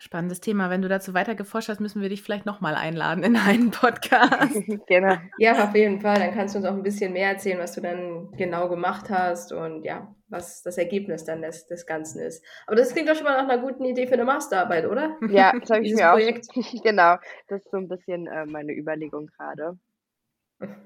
Spannendes 0.00 0.40
Thema. 0.40 0.70
Wenn 0.70 0.80
du 0.80 0.88
dazu 0.88 1.12
weiter 1.12 1.34
geforscht 1.34 1.68
hast, 1.68 1.80
müssen 1.80 2.00
wir 2.00 2.08
dich 2.08 2.22
vielleicht 2.22 2.46
nochmal 2.46 2.76
einladen 2.76 3.24
in 3.24 3.34
einen 3.36 3.70
Podcast. 3.72 4.54
genau. 4.86 5.16
Ja, 5.38 5.64
auf 5.64 5.74
jeden 5.74 6.00
Fall. 6.00 6.14
Dann 6.20 6.32
kannst 6.32 6.54
du 6.54 6.58
uns 6.60 6.68
auch 6.68 6.72
ein 6.74 6.84
bisschen 6.84 7.12
mehr 7.12 7.30
erzählen, 7.30 7.58
was 7.58 7.72
du 7.72 7.80
dann 7.80 8.30
genau 8.36 8.68
gemacht 8.68 9.10
hast 9.10 9.52
und 9.52 9.82
ja, 9.82 10.14
was 10.28 10.62
das 10.62 10.78
Ergebnis 10.78 11.24
dann 11.24 11.42
des, 11.42 11.66
des 11.66 11.84
Ganzen 11.84 12.20
ist. 12.22 12.44
Aber 12.68 12.76
das 12.76 12.92
klingt 12.92 13.08
doch 13.08 13.16
schon 13.16 13.24
mal 13.24 13.42
nach 13.42 13.52
einer 13.52 13.60
guten 13.60 13.84
Idee 13.84 14.06
für 14.06 14.14
eine 14.14 14.24
Masterarbeit, 14.24 14.86
oder? 14.86 15.16
Ja, 15.30 15.52
das 15.58 15.68
habe 15.68 15.82
ich 15.84 15.94
mir 15.94 16.10
Projekt. 16.10 16.46
auch. 16.50 16.82
genau. 16.84 17.16
Das 17.48 17.60
ist 17.60 17.70
so 17.72 17.78
ein 17.78 17.88
bisschen 17.88 18.28
äh, 18.28 18.46
meine 18.46 18.72
Überlegung 18.72 19.26
gerade, 19.36 19.76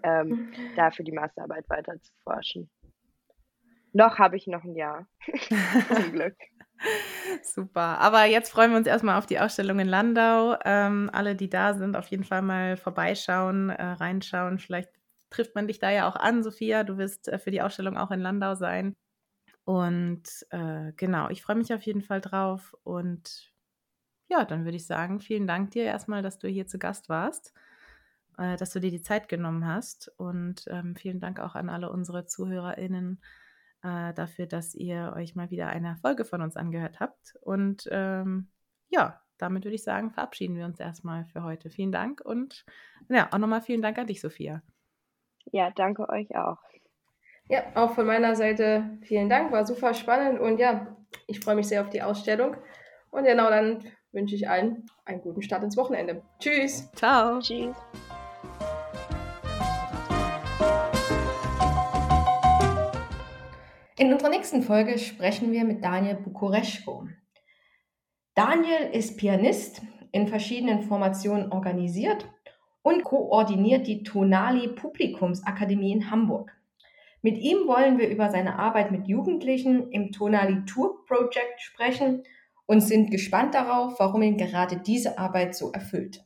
ähm, 0.03 0.53
da 0.75 0.91
für 0.91 1.05
die 1.05 1.13
Masterarbeit 1.13 1.69
weiter 1.69 2.01
zu 2.01 2.13
forschen. 2.25 2.71
Noch 3.93 4.19
habe 4.19 4.39
ich 4.39 4.47
noch 4.47 4.65
ein 4.65 4.75
Jahr. 4.75 5.07
Zum 5.95 6.13
Glück. 6.13 6.35
Super. 7.43 7.99
Aber 8.01 8.25
jetzt 8.25 8.51
freuen 8.51 8.71
wir 8.71 8.79
uns 8.79 8.87
erstmal 8.87 9.19
auf 9.19 9.27
die 9.27 9.39
Ausstellung 9.39 9.79
in 9.79 9.89
Landau. 9.89 10.57
Ähm, 10.65 11.11
alle, 11.13 11.35
die 11.37 11.49
da 11.49 11.75
sind, 11.75 11.97
auf 11.97 12.07
jeden 12.09 12.25
Fall 12.25 12.43
mal 12.43 12.77
vorbeischauen, 12.77 13.71
äh, 13.71 13.83
reinschauen. 13.83 14.59
Vielleicht 14.59 14.91
trifft 15.31 15.55
man 15.55 15.67
dich 15.67 15.79
da 15.79 15.91
ja 15.91 16.09
auch 16.09 16.17
an, 16.17 16.43
Sophia. 16.43 16.85
Du 16.85 16.99
wirst 16.99 17.29
äh, 17.29 17.39
für 17.39 17.51
die 17.51 17.63
Ausstellung 17.63 17.97
auch 17.97 18.11
in 18.11 18.21
Landau 18.21 18.55
sein. 18.55 18.95
Und 19.65 20.25
äh, 20.51 20.93
genau, 20.97 21.29
ich 21.31 21.43
freue 21.43 21.57
mich 21.57 21.73
auf 21.73 21.83
jeden 21.83 22.03
Fall 22.03 22.21
drauf. 22.21 22.75
Und 22.85 23.53
ja, 24.29 24.45
dann 24.45 24.65
würde 24.65 24.77
ich 24.77 24.87
sagen, 24.87 25.21
vielen 25.21 25.47
Dank 25.47 25.71
dir 25.73 25.85
erstmal, 25.85 26.23
dass 26.23 26.39
du 26.39 26.49
hier 26.49 26.67
zu 26.67 26.79
Gast 26.79 27.09
warst, 27.09 27.53
äh, 28.39 28.57
dass 28.57 28.73
du 28.73 28.81
dir 28.81 28.91
die 28.91 29.03
Zeit 29.03 29.29
genommen 29.29 29.67
hast. 29.67 30.13
Und 30.17 30.65
ähm, 30.69 30.97
vielen 30.97 31.21
Dank 31.21 31.41
auch 31.41 31.55
an 31.55 31.69
alle 31.69 31.91
unsere 31.91 32.27
ZuhörerInnen 32.27 33.21
äh, 33.83 34.13
dafür, 34.15 34.47
dass 34.47 34.75
ihr 34.75 35.13
euch 35.17 35.35
mal 35.35 35.51
wieder 35.51 35.69
eine 35.69 35.97
Folge 35.97 36.25
von 36.25 36.43
uns 36.43 36.57
angehört 36.57 37.01
habt. 37.01 37.35
Und 37.41 37.89
ähm, 37.91 38.49
ja, 38.89 39.21
damit 39.39 39.65
würde 39.65 39.75
ich 39.75 39.83
sagen, 39.83 40.11
verabschieden 40.11 40.57
wir 40.57 40.65
uns 40.65 40.79
erstmal 40.79 41.25
für 41.27 41.43
heute. 41.43 41.71
Vielen 41.71 41.93
Dank 41.93 42.21
und 42.21 42.65
ja, 43.09 43.29
auch 43.33 43.39
nochmal 43.39 43.63
vielen 43.63 43.83
Dank 43.83 43.99
an 43.99 44.07
dich, 44.07 44.21
Sophia. 44.21 44.63
Ja, 45.51 45.71
danke 45.71 46.09
euch 46.09 46.35
auch. 46.37 46.59
Ja, 47.49 47.65
auch 47.75 47.95
von 47.95 48.07
meiner 48.07 48.37
Seite 48.37 48.99
vielen 49.03 49.29
Dank, 49.29 49.51
war 49.51 49.67
super 49.67 49.95
spannend 49.95 50.39
und 50.39 50.59
ja, 50.59 50.97
ich 51.27 51.41
freue 51.41 51.57
mich 51.57 51.67
sehr 51.67 51.83
auf 51.83 51.91
die 51.91 52.03
Ausstellung. 52.03 52.57
Und 53.11 53.25
genau 53.25 53.51
dann 53.51 53.85
wünsche 54.13 54.35
ich 54.35 54.49
allen 54.49 54.87
einen 55.05 55.21
guten 55.21 55.43
Start 55.43 55.63
ins 55.65 55.77
Wochenende. 55.77 56.23
Tschüss. 56.39 56.91
Ciao. 56.93 57.41
Tschüss. 57.41 57.77
In 64.03 64.13
unserer 64.13 64.31
nächsten 64.31 64.65
Folge 64.65 64.99
sprechen 64.99 65.53
wir 65.53 65.63
mit 65.63 65.85
Daniel 65.85 66.17
Bukureschko. 66.17 67.07
Daniel 68.35 68.91
ist 68.93 69.17
Pianist, 69.17 69.81
in 70.11 70.27
verschiedenen 70.27 70.83
Formationen 70.83 71.53
organisiert 71.53 72.29
und 72.83 73.05
koordiniert 73.05 73.87
die 73.87 74.03
Tonali 74.03 74.67
Publikumsakademie 74.75 75.93
in 75.93 76.11
Hamburg. 76.11 76.51
Mit 77.21 77.39
ihm 77.39 77.69
wollen 77.69 77.97
wir 78.01 78.09
über 78.09 78.29
seine 78.33 78.59
Arbeit 78.59 78.91
mit 78.91 79.07
Jugendlichen 79.07 79.93
im 79.93 80.11
Tonali 80.11 80.65
Tour 80.65 81.05
Project 81.07 81.61
sprechen 81.61 82.25
und 82.67 82.81
sind 82.81 83.13
gespannt 83.13 83.55
darauf, 83.55 84.01
warum 84.01 84.23
ihn 84.23 84.37
gerade 84.37 84.79
diese 84.79 85.17
Arbeit 85.17 85.55
so 85.55 85.71
erfüllt. 85.71 86.25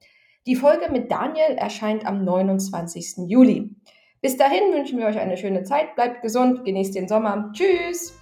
Die 0.46 0.56
Folge 0.56 0.91
mit 0.91 1.10
Daniel 1.10 1.56
erscheint 1.56 2.06
am 2.06 2.26
29. 2.26 3.30
Juli. 3.30 3.74
Bis 4.22 4.38
dahin 4.38 4.74
wünschen 4.74 5.00
wir 5.00 5.08
euch 5.08 5.19
eine 5.19 5.38
schöne 5.38 5.63
Zeit, 5.63 5.96
bleibt 5.96 6.22
gesund, 6.22 6.65
genießt 6.65 6.93
den 6.96 7.08
Sommer. 7.08 7.50
Tschüss! 7.54 8.19